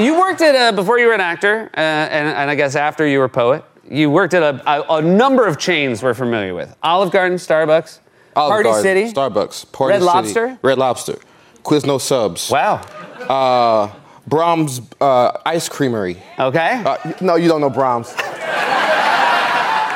You 0.00 0.18
worked 0.18 0.40
at 0.40 0.72
a, 0.72 0.74
before 0.74 0.98
you 0.98 1.06
were 1.06 1.12
an 1.14 1.20
actor, 1.20 1.70
uh, 1.74 1.80
and, 1.80 2.28
and 2.28 2.50
I 2.50 2.54
guess 2.54 2.76
after 2.76 3.06
you 3.06 3.18
were 3.18 3.26
a 3.26 3.30
poet. 3.30 3.64
You 3.84 4.10
worked 4.10 4.32
at 4.32 4.42
a, 4.42 4.62
a, 4.70 4.98
a 4.98 5.02
number 5.02 5.46
of 5.46 5.58
chains 5.58 6.02
we're 6.02 6.14
familiar 6.14 6.54
with: 6.54 6.74
Olive 6.82 7.10
Garden, 7.10 7.36
Starbucks, 7.36 7.98
Olive 8.34 8.50
Party 8.50 8.62
Garden, 8.64 8.82
City, 8.82 9.12
Starbucks, 9.12 9.72
Party 9.72 9.92
Red 9.92 10.00
City, 10.00 10.06
Lobster? 10.06 10.58
Red 10.62 10.78
Lobster, 10.78 11.18
Quizno 11.62 12.00
Subs. 12.00 12.48
Wow. 12.50 12.80
Uh, 13.28 13.88
Braum's 14.28 14.80
uh, 15.00 15.32
Ice 15.46 15.68
Creamery. 15.68 16.16
Okay. 16.38 16.82
Uh, 16.84 16.96
no, 17.20 17.34
you 17.36 17.48
don't 17.48 17.60
know 17.60 17.70
Braum's. 17.70 18.10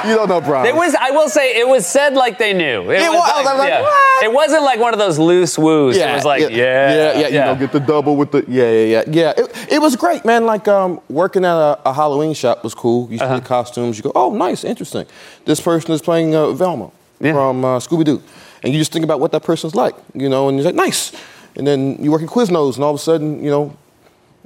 you 0.08 0.14
don't 0.14 0.28
know 0.28 0.40
Braum's. 0.40 0.68
It 0.68 0.74
was. 0.74 0.94
I 0.94 1.10
will 1.10 1.28
say 1.28 1.58
it 1.58 1.66
was 1.66 1.86
said 1.86 2.14
like 2.14 2.38
they 2.38 2.52
knew. 2.52 2.90
It 2.90 3.00
was- 3.00 3.30
I 3.34 3.42
was 3.42 3.58
like, 3.58 3.68
yeah. 3.68 3.82
what? 3.82 4.24
It 4.24 4.32
wasn't 4.32 4.62
like 4.62 4.78
one 4.80 4.92
of 4.92 4.98
those 4.98 5.18
loose 5.18 5.58
woos. 5.58 5.96
it 5.96 6.12
was 6.14 6.24
like, 6.24 6.40
yeah, 6.42 6.48
yeah, 6.48 7.18
yeah, 7.20 7.26
You 7.28 7.38
know, 7.40 7.54
get 7.56 7.72
the 7.72 7.80
double 7.80 8.16
with 8.16 8.30
the 8.32 8.44
yeah, 8.48 8.70
yeah, 8.70 8.84
yeah, 8.84 9.02
yeah. 9.08 9.32
It, 9.44 9.72
it 9.74 9.78
was 9.80 9.94
great, 9.96 10.24
man. 10.24 10.46
Like 10.46 10.68
um, 10.68 11.00
working 11.08 11.44
at 11.44 11.54
a, 11.56 11.78
a 11.88 11.92
Halloween 11.92 12.34
shop 12.34 12.62
was 12.64 12.74
cool. 12.74 13.10
You 13.10 13.18
see 13.18 13.24
Uh-huh. 13.24 13.36
the 13.40 13.44
costumes. 13.46 13.96
You 13.98 14.04
go, 14.04 14.12
oh, 14.14 14.32
nice, 14.34 14.64
interesting. 14.64 15.06
This 15.44 15.60
person 15.60 15.92
is 15.92 16.00
playing 16.02 16.34
uh, 16.34 16.52
Velma 16.52 16.90
from 17.18 17.64
uh, 17.64 17.78
Scooby 17.78 18.04
Doo, 18.04 18.22
and 18.62 18.72
you 18.72 18.78
just 18.78 18.92
think 18.92 19.04
about 19.04 19.20
what 19.20 19.32
that 19.32 19.42
person's 19.42 19.74
like, 19.74 19.94
you 20.14 20.28
know, 20.28 20.48
and 20.48 20.56
you're 20.58 20.66
like, 20.66 20.74
nice. 20.74 21.12
And 21.56 21.66
then 21.66 21.96
you 22.02 22.10
work 22.12 22.22
in 22.22 22.28
Quiznos, 22.28 22.74
and 22.76 22.84
all 22.84 22.90
of 22.90 22.96
a 22.96 23.02
sudden, 23.02 23.42
you 23.42 23.50
know, 23.50 23.76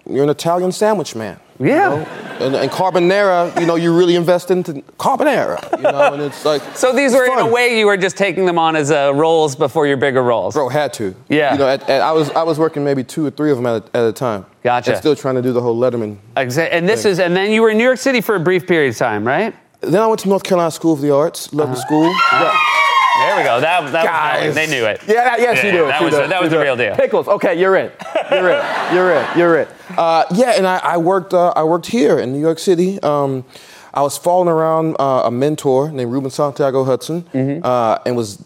you're 0.08 0.24
an 0.24 0.30
Italian 0.30 0.72
sandwich 0.72 1.14
man. 1.14 1.38
you 1.58 1.66
Yeah. 1.68 1.88
know? 1.90 2.06
And, 2.46 2.54
and 2.56 2.70
carbonara, 2.70 3.60
you 3.60 3.66
know, 3.66 3.74
you 3.76 3.94
really 3.94 4.16
invest 4.16 4.50
into 4.50 4.72
carbonara, 4.98 5.60
you 5.76 5.82
know, 5.82 6.14
and 6.14 6.22
it's 6.22 6.42
like. 6.44 6.62
So 6.74 6.92
these 6.94 7.12
were 7.12 7.26
in 7.26 7.38
a 7.38 7.46
way 7.46 7.78
you 7.78 7.84
were 7.84 7.98
just 7.98 8.16
taking 8.16 8.46
them 8.46 8.58
on 8.58 8.76
as 8.76 8.90
uh, 8.90 9.12
roles 9.14 9.56
before 9.56 9.86
your 9.86 9.98
bigger 9.98 10.22
roles. 10.22 10.54
Bro, 10.54 10.70
had 10.70 10.94
to. 10.94 11.14
Yeah. 11.28 11.52
You 11.52 11.58
know, 11.58 11.68
at, 11.68 11.82
at, 11.90 12.00
I 12.00 12.12
was 12.12 12.30
I 12.30 12.44
was 12.44 12.58
working 12.58 12.82
maybe 12.82 13.04
two 13.04 13.26
or 13.26 13.30
three 13.30 13.50
of 13.50 13.58
them 13.58 13.66
at 13.66 13.82
a, 13.92 13.96
at 13.96 14.04
a 14.08 14.12
time. 14.12 14.46
Gotcha. 14.62 14.92
And 14.92 14.98
still 14.98 15.14
trying 15.14 15.34
to 15.34 15.42
do 15.42 15.52
the 15.52 15.60
whole 15.60 15.78
Letterman. 15.78 16.16
Exa- 16.36 16.68
And 16.72 16.88
this 16.88 17.02
thing. 17.02 17.12
is, 17.12 17.18
and 17.20 17.36
then 17.36 17.50
you 17.50 17.60
were 17.60 17.68
in 17.70 17.76
New 17.76 17.84
York 17.84 17.98
City 17.98 18.22
for 18.22 18.36
a 18.36 18.40
brief 18.40 18.66
period 18.66 18.88
of 18.90 18.96
time, 18.96 19.26
right? 19.26 19.54
Then 19.82 20.00
I 20.00 20.06
went 20.06 20.20
to 20.20 20.28
North 20.30 20.42
Carolina 20.44 20.70
School 20.70 20.94
of 20.94 21.02
the 21.02 21.10
Arts. 21.14 21.52
Loved 21.52 21.72
the 21.72 21.76
school. 21.76 22.04
Yeah. 22.32 22.54
There 23.18 23.36
we 23.36 23.42
go. 23.42 23.60
That, 23.60 23.80
that 23.80 23.82
was 23.82 23.92
Guys. 23.92 24.54
they 24.54 24.66
knew 24.66 24.84
it. 24.86 25.00
Yeah, 25.06 25.24
that- 25.24 25.40
yes, 25.40 25.62
you 25.64 25.72
do. 25.72 25.86
That 25.86 26.02
was 26.02 26.12
that 26.14 26.40
was 26.40 26.50
the 26.50 26.58
real 26.58 26.76
deal. 26.76 26.94
Pickles. 26.96 27.28
Okay, 27.28 27.58
you're 27.60 27.76
in. 27.76 27.90
You're 28.30 28.50
in. 28.50 28.94
You're 28.94 29.12
in. 29.14 29.38
You're 29.38 29.58
in. 29.60 29.68
Uh, 29.98 30.24
yeah, 30.34 30.52
and 30.56 30.66
I, 30.66 30.78
I 30.78 30.96
worked. 30.96 31.34
Uh, 31.34 31.52
I 31.56 31.64
worked 31.64 31.86
here 31.86 32.18
in 32.18 32.32
New 32.32 32.40
York 32.40 32.58
City. 32.58 33.00
Um, 33.02 33.44
I 33.92 34.02
was 34.02 34.16
following 34.16 34.48
around 34.48 34.96
uh, 35.00 35.22
a 35.24 35.30
mentor 35.30 35.90
named 35.90 36.12
Ruben 36.12 36.30
Santiago 36.30 36.84
Hudson, 36.84 37.22
Mm-hmm. 37.34 37.64
uh, 37.64 37.98
and 38.06 38.16
was 38.16 38.42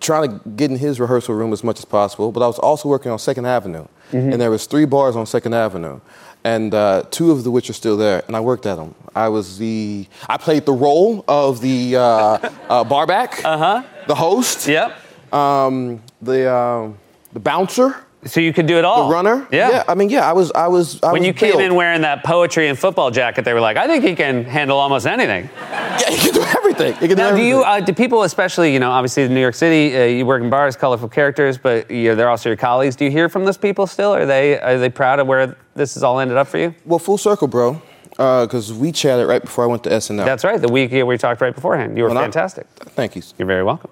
trying 0.00 0.28
to 0.40 0.48
get 0.50 0.70
in 0.70 0.78
his 0.78 0.98
rehearsal 0.98 1.34
room 1.34 1.52
as 1.52 1.62
much 1.62 1.78
as 1.78 1.84
possible. 1.84 2.32
But 2.32 2.42
I 2.42 2.46
was 2.46 2.58
also 2.58 2.88
working 2.88 3.12
on 3.12 3.18
Second 3.18 3.46
Avenue, 3.46 3.86
Mm-hmm. 4.12 4.32
and 4.32 4.40
there 4.40 4.50
was 4.50 4.66
three 4.66 4.86
bars 4.86 5.14
on 5.16 5.26
Second 5.26 5.52
Avenue, 5.54 6.00
and 6.44 6.72
uh, 6.72 7.02
two 7.10 7.30
of 7.32 7.44
the 7.44 7.50
which 7.50 7.68
are 7.68 7.74
still 7.74 7.96
there, 7.98 8.22
and 8.26 8.34
I 8.36 8.40
worked 8.40 8.64
at 8.66 8.76
them. 8.76 8.94
I 9.14 9.28
was 9.28 9.58
the. 9.58 10.06
I 10.28 10.36
played 10.38 10.64
the 10.64 10.72
role 10.72 11.24
of 11.28 11.60
the 11.60 11.96
uh, 11.96 12.00
uh, 12.70 12.84
barback, 12.84 13.44
uh-huh. 13.44 13.82
The 14.06 14.14
host, 14.14 14.68
Yep. 14.68 14.96
um, 15.32 16.02
the 16.22 16.52
um, 16.52 16.98
the 17.32 17.40
bouncer, 17.40 17.94
So 18.24 18.40
you 18.40 18.52
could 18.52 18.66
do 18.66 18.78
it 18.78 18.84
all. 18.84 19.08
the 19.08 19.14
runner. 19.14 19.46
Yeah. 19.52 19.84
I 19.86 19.94
mean, 19.94 20.08
yeah, 20.10 20.28
I 20.28 20.32
was, 20.32 20.50
I 20.52 20.68
was. 20.68 21.00
I 21.02 21.12
when 21.12 21.20
was 21.20 21.26
you 21.28 21.34
came 21.34 21.60
in 21.60 21.74
wearing 21.74 22.02
that 22.02 22.24
poetry 22.24 22.68
and 22.68 22.78
football 22.78 23.10
jacket, 23.10 23.44
they 23.44 23.52
were 23.52 23.60
like, 23.60 23.76
"I 23.76 23.86
think 23.86 24.02
he 24.04 24.14
can 24.16 24.44
handle 24.44 24.78
almost 24.78 25.06
anything." 25.06 25.48
yeah, 25.60 26.10
you 26.10 26.18
can 26.18 26.32
do 26.34 26.42
everything. 26.42 26.94
You 27.00 27.08
can 27.08 27.18
Now, 27.18 27.30
do 27.30 27.36
do 27.36 27.42
you, 27.42 27.62
uh, 27.62 27.80
do 27.80 27.92
people, 27.92 28.22
especially, 28.22 28.72
you 28.72 28.80
know, 28.80 28.90
obviously 28.90 29.24
in 29.24 29.34
New 29.34 29.40
York 29.40 29.54
City, 29.54 29.96
uh, 29.96 30.04
you 30.04 30.24
work 30.26 30.42
in 30.42 30.50
bars, 30.50 30.76
colorful 30.76 31.08
characters, 31.08 31.58
but 31.58 31.90
you 31.90 32.08
know, 32.08 32.14
they're 32.14 32.30
also 32.30 32.48
your 32.48 32.56
colleagues. 32.56 32.96
Do 32.96 33.04
you 33.04 33.10
hear 33.10 33.28
from 33.28 33.44
those 33.44 33.58
people 33.58 33.86
still? 33.86 34.12
Are 34.14 34.26
they 34.26 34.58
are 34.60 34.78
they 34.78 34.88
proud 34.90 35.18
of 35.20 35.26
where 35.26 35.56
this 35.74 35.94
has 35.94 36.02
all 36.02 36.18
ended 36.20 36.36
up 36.36 36.48
for 36.48 36.58
you? 36.58 36.74
well, 36.84 36.98
full 36.98 37.18
circle, 37.18 37.48
bro. 37.48 37.80
Because 38.16 38.70
uh, 38.70 38.76
we 38.76 38.92
chatted 38.92 39.26
right 39.26 39.42
before 39.42 39.64
I 39.64 39.66
went 39.66 39.84
to 39.84 39.90
SNL. 39.90 40.24
That's 40.24 40.42
right. 40.42 40.60
The 40.60 40.72
week 40.72 40.90
we 40.90 41.18
talked 41.18 41.40
right 41.42 41.54
beforehand. 41.54 41.98
You 41.98 42.04
were 42.04 42.08
when 42.08 42.16
fantastic. 42.16 42.66
I, 42.80 42.84
thank 42.84 43.14
you. 43.14 43.22
You're 43.36 43.46
very 43.46 43.62
welcome. 43.62 43.90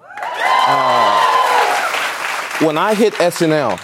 Uh, 0.67 1.35
when 2.61 2.77
I 2.77 2.95
hit 2.95 3.13
SNL, 3.13 3.79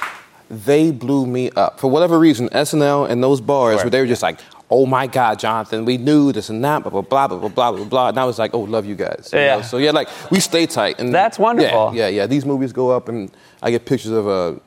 they 0.49 0.91
blew 0.91 1.27
me 1.27 1.51
up. 1.51 1.79
For 1.79 1.89
whatever 1.89 2.17
reason, 2.17 2.49
SNL 2.49 3.09
and 3.09 3.23
those 3.23 3.39
bars, 3.39 3.75
right. 3.75 3.85
where 3.85 3.91
they 3.91 4.01
were 4.01 4.07
just 4.07 4.23
like, 4.23 4.39
oh 4.71 4.85
my 4.85 5.05
God, 5.05 5.37
Jonathan, 5.37 5.85
we 5.85 5.97
knew 5.97 6.31
this 6.31 6.49
and 6.49 6.63
that, 6.63 6.81
blah, 6.83 6.89
blah, 6.89 7.01
blah, 7.01 7.27
blah, 7.27 7.49
blah, 7.49 7.71
blah, 7.71 7.85
blah. 7.85 8.09
And 8.09 8.17
I 8.17 8.25
was 8.25 8.39
like, 8.39 8.53
oh, 8.53 8.61
love 8.61 8.85
you 8.85 8.95
guys. 8.95 9.29
You 9.31 9.39
yeah. 9.39 9.55
Know? 9.57 9.61
So, 9.61 9.77
yeah, 9.77 9.91
like, 9.91 10.09
we 10.31 10.39
stay 10.39 10.65
tight. 10.65 10.99
And 10.99 11.13
That's 11.13 11.37
wonderful. 11.37 11.91
Yeah, 11.93 12.07
yeah, 12.07 12.21
yeah. 12.21 12.27
These 12.27 12.45
movies 12.45 12.73
go 12.73 12.89
up, 12.89 13.09
and 13.09 13.29
I 13.61 13.69
get 13.69 13.85
pictures 13.85 14.11
of 14.11 14.27
a. 14.27 14.29
Uh, 14.29 14.59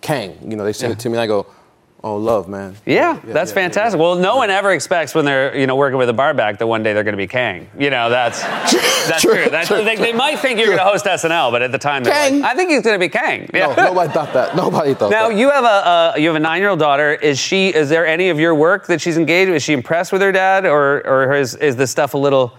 Kang, 0.00 0.36
you 0.50 0.54
know, 0.54 0.64
they 0.64 0.74
send 0.74 0.90
yeah. 0.90 0.96
it 0.96 1.00
to 1.00 1.08
me 1.08 1.14
and 1.14 1.22
I 1.22 1.26
go, 1.26 1.46
"Oh, 2.04 2.16
love, 2.16 2.48
man." 2.48 2.76
Yeah, 2.86 3.18
that's 3.24 3.50
yeah, 3.50 3.54
fantastic. 3.54 3.98
Well, 3.98 4.14
no 4.14 4.36
one 4.36 4.50
ever 4.50 4.70
expects 4.72 5.14
when 5.14 5.24
they're 5.24 5.56
you 5.56 5.66
know 5.66 5.74
working 5.74 5.98
with 5.98 6.08
a 6.08 6.12
barback 6.12 6.58
that 6.58 6.66
one 6.66 6.82
day 6.84 6.92
they're 6.92 7.02
going 7.02 7.14
to 7.14 7.16
be 7.16 7.26
Kang. 7.26 7.68
You 7.76 7.90
know, 7.90 8.10
that's 8.10 8.40
that's 9.08 9.22
True, 9.22 9.34
true. 9.34 9.50
That's, 9.50 9.66
true, 9.68 9.82
they, 9.82 9.96
they 9.96 10.12
might 10.12 10.38
think 10.38 10.58
you're 10.58 10.68
going 10.68 10.78
to 10.78 10.84
host 10.84 11.06
SNL, 11.06 11.50
but 11.50 11.62
at 11.62 11.72
the 11.72 11.78
time 11.78 12.04
they're 12.04 12.12
Kang. 12.12 12.40
like, 12.40 12.52
I 12.52 12.54
think 12.54 12.70
he's 12.70 12.82
going 12.82 12.94
to 12.94 12.98
be 13.00 13.08
Kang. 13.08 13.50
Yeah. 13.52 13.74
No, 13.74 13.86
nobody 13.86 14.12
thought 14.12 14.32
that. 14.34 14.54
Nobody 14.64 14.94
thought 14.94 15.10
Now 15.10 15.28
that. 15.30 15.36
you 15.38 15.50
have 15.50 15.64
a 15.64 15.66
uh, 15.66 16.12
you 16.18 16.28
have 16.28 16.36
a 16.36 16.40
nine 16.40 16.60
year 16.60 16.70
old 16.70 16.78
daughter. 16.78 17.12
Is 17.14 17.38
she? 17.38 17.74
Is 17.74 17.88
there 17.88 18.06
any 18.06 18.28
of 18.28 18.38
your 18.38 18.54
work 18.54 18.86
that 18.86 19.00
she's 19.00 19.16
engaged? 19.16 19.48
with? 19.48 19.56
Is 19.56 19.62
she 19.64 19.72
impressed 19.72 20.12
with 20.12 20.20
her 20.22 20.30
dad, 20.32 20.66
or 20.66 21.04
or 21.06 21.34
is 21.34 21.54
is 21.56 21.74
the 21.76 21.86
stuff 21.86 22.14
a 22.14 22.18
little? 22.18 22.56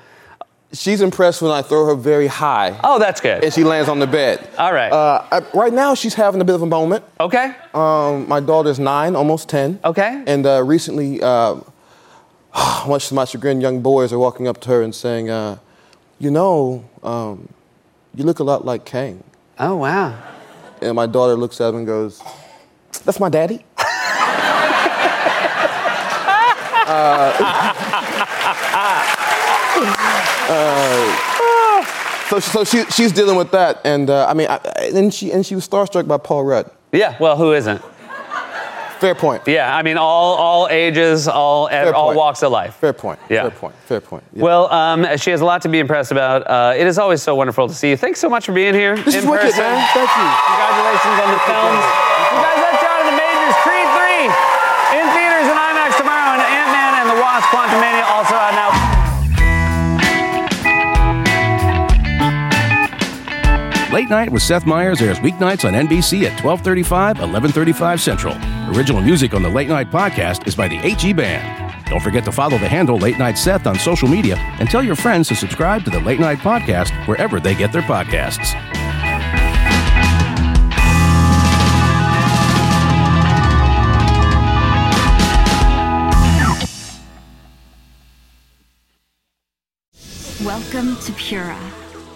She's 0.74 1.00
impressed 1.02 1.42
when 1.42 1.52
I 1.52 1.62
throw 1.62 1.86
her 1.86 1.96
very 1.96 2.28
high. 2.28 2.78
Oh, 2.84 3.00
that's 3.00 3.22
good. 3.22 3.44
And 3.44 3.54
she 3.54 3.64
lands 3.64 3.88
on 3.88 4.00
the 4.00 4.08
bed. 4.08 4.48
All 4.58 4.74
right. 4.74 4.92
Uh, 4.92 5.26
I, 5.32 5.42
right 5.54 5.72
now, 5.72 5.96
she's 5.96 6.14
having 6.16 6.42
a 6.42 6.44
bit 6.44 6.56
of 6.56 6.62
a 6.62 6.66
moment. 6.66 7.06
Okay. 7.20 7.56
Um, 7.74 8.28
my 8.28 8.40
daughter's 8.40 8.80
nine, 8.80 9.16
almost 9.16 9.48
ten. 9.48 9.80
Okay. 9.86 10.24
And 10.28 10.46
uh, 10.46 10.64
recently, 10.64 11.22
uh, 11.22 11.56
much 12.88 13.08
to 13.10 13.14
my 13.14 13.26
chagrin, 13.26 13.62
young 13.62 13.82
boys 13.82 14.12
are 14.12 14.20
walking 14.20 14.48
up 14.48 14.60
to 14.62 14.70
her 14.70 14.82
and 14.82 14.94
saying, 14.94 15.30
uh, 15.30 15.58
"You 16.20 16.32
know, 16.32 16.84
um, 17.04 17.48
you 18.14 18.24
look 18.26 18.40
a 18.40 18.44
lot 18.44 18.66
like 18.66 18.86
Kang." 18.86 19.24
Oh 19.60 19.78
wow. 19.78 20.18
And 20.82 20.96
my 20.96 21.06
daughter 21.06 21.36
looks 21.36 21.62
at 21.62 21.70
him 21.70 21.78
and 21.78 21.88
goes, 21.88 22.22
"That's 23.06 23.20
my 23.20 23.30
daddy." 23.30 23.64
Uh, 30.48 31.84
so 32.30 32.40
so 32.40 32.64
she, 32.64 32.84
she's 32.86 33.12
dealing 33.12 33.36
with 33.36 33.52
that, 33.52 33.82
and 33.84 34.10
uh, 34.10 34.28
I 34.28 34.34
mean, 34.34 34.48
I, 34.48 34.58
and 34.94 35.14
she 35.14 35.32
and 35.32 35.46
she 35.46 35.56
was 35.56 35.68
starstruck 35.68 36.08
by 36.08 36.18
Paul 36.18 36.44
Rudd. 36.44 36.72
Yeah, 36.92 37.16
well, 37.20 37.38
who 37.38 37.54
isn't? 37.54 37.82
Fair 39.00 39.14
point. 39.14 39.44
Yeah, 39.46 39.76
I 39.76 39.84
mean, 39.84 39.98
all 39.98 40.36
all 40.36 40.68
ages, 40.70 41.28
all 41.28 41.68
all 41.68 42.16
walks 42.16 42.42
of 42.44 42.52
life. 42.52 42.76
Fair 42.76 42.94
point. 42.94 43.20
Yeah. 43.30 43.44
Fair 43.44 43.52
point. 43.52 43.76
Fair 43.86 44.02
point. 44.02 44.24
Yeah. 44.34 44.44
Well, 44.44 44.72
um, 44.72 45.06
she 45.18 45.32
has 45.32 45.42
a 45.42 45.46
lot 45.46 45.62
to 45.64 45.70
be 45.70 45.80
impressed 45.80 46.12
about. 46.12 46.48
Uh, 46.48 46.74
it 46.78 46.88
is 46.88 46.98
always 46.98 47.22
so 47.22 47.36
wonderful 47.36 47.68
to 47.68 47.74
see 47.74 47.90
you. 47.90 47.98
Thanks 47.98 48.20
so 48.20 48.30
much 48.30 48.46
for 48.46 48.54
being 48.54 48.74
here. 48.74 48.96
This 48.96 49.16
in 49.16 49.22
is 49.22 49.26
wicked, 49.28 49.52
person. 49.52 49.62
man. 49.62 49.84
Thank 49.94 50.10
you. 50.10 50.28
Congratulations 50.48 51.18
on 51.22 51.30
the 51.36 51.42
films. 51.44 51.84
You 52.32 52.40
guys, 52.40 52.60
that's 52.64 52.80
Jonathan 52.82 53.16
Majors, 53.20 53.56
Creed 53.68 53.88
3, 53.94 54.32
in 54.98 55.06
theaters 55.12 55.48
and 55.52 55.60
IMAX 55.60 55.92
tomorrow, 56.00 56.40
and 56.40 56.42
Ant-Man 56.42 56.92
and 57.04 57.08
the 57.12 57.20
Wasp: 57.20 57.46
Quantumania 57.52 58.08
also 58.08 58.34
out 58.40 58.56
now. 58.56 59.05
Late 63.96 64.10
Night 64.10 64.30
with 64.30 64.42
Seth 64.42 64.66
Meyers 64.66 65.02
airs 65.02 65.20
weeknights 65.20 65.64
on 65.64 65.72
NBC 65.72 66.24
at 66.24 66.44
1235, 66.44 67.18
1135 67.18 68.02
Central. 68.02 68.36
Original 68.76 69.02
music 69.02 69.34
on 69.34 69.42
the 69.42 69.48
Late 69.48 69.70
Night 69.70 69.90
podcast 69.90 70.46
is 70.50 70.54
by 70.54 70.68
the 70.68 70.78
8G 70.80 71.16
Band. 71.16 71.86
Don't 71.86 72.02
forget 72.02 72.26
to 72.26 72.32
follow 72.34 72.58
the 72.58 72.68
handle 72.68 72.98
Late 72.98 73.18
Night 73.18 73.38
Seth 73.38 73.66
on 73.66 73.80
social 73.80 74.10
media 74.10 74.36
and 74.60 74.70
tell 74.70 74.84
your 74.84 74.98
friends 74.98 75.30
to 75.30 75.36
subscribe 75.36 75.86
to 75.86 75.92
the 75.92 76.02
Late 76.02 76.20
Night 76.20 76.40
podcast 76.40 76.92
wherever 77.08 77.40
they 77.40 77.56
get 77.56 77.72
their 77.72 77.84
podcasts. 77.84 78.54
Welcome 90.44 90.98
to 90.98 91.14
Pura, 91.14 91.58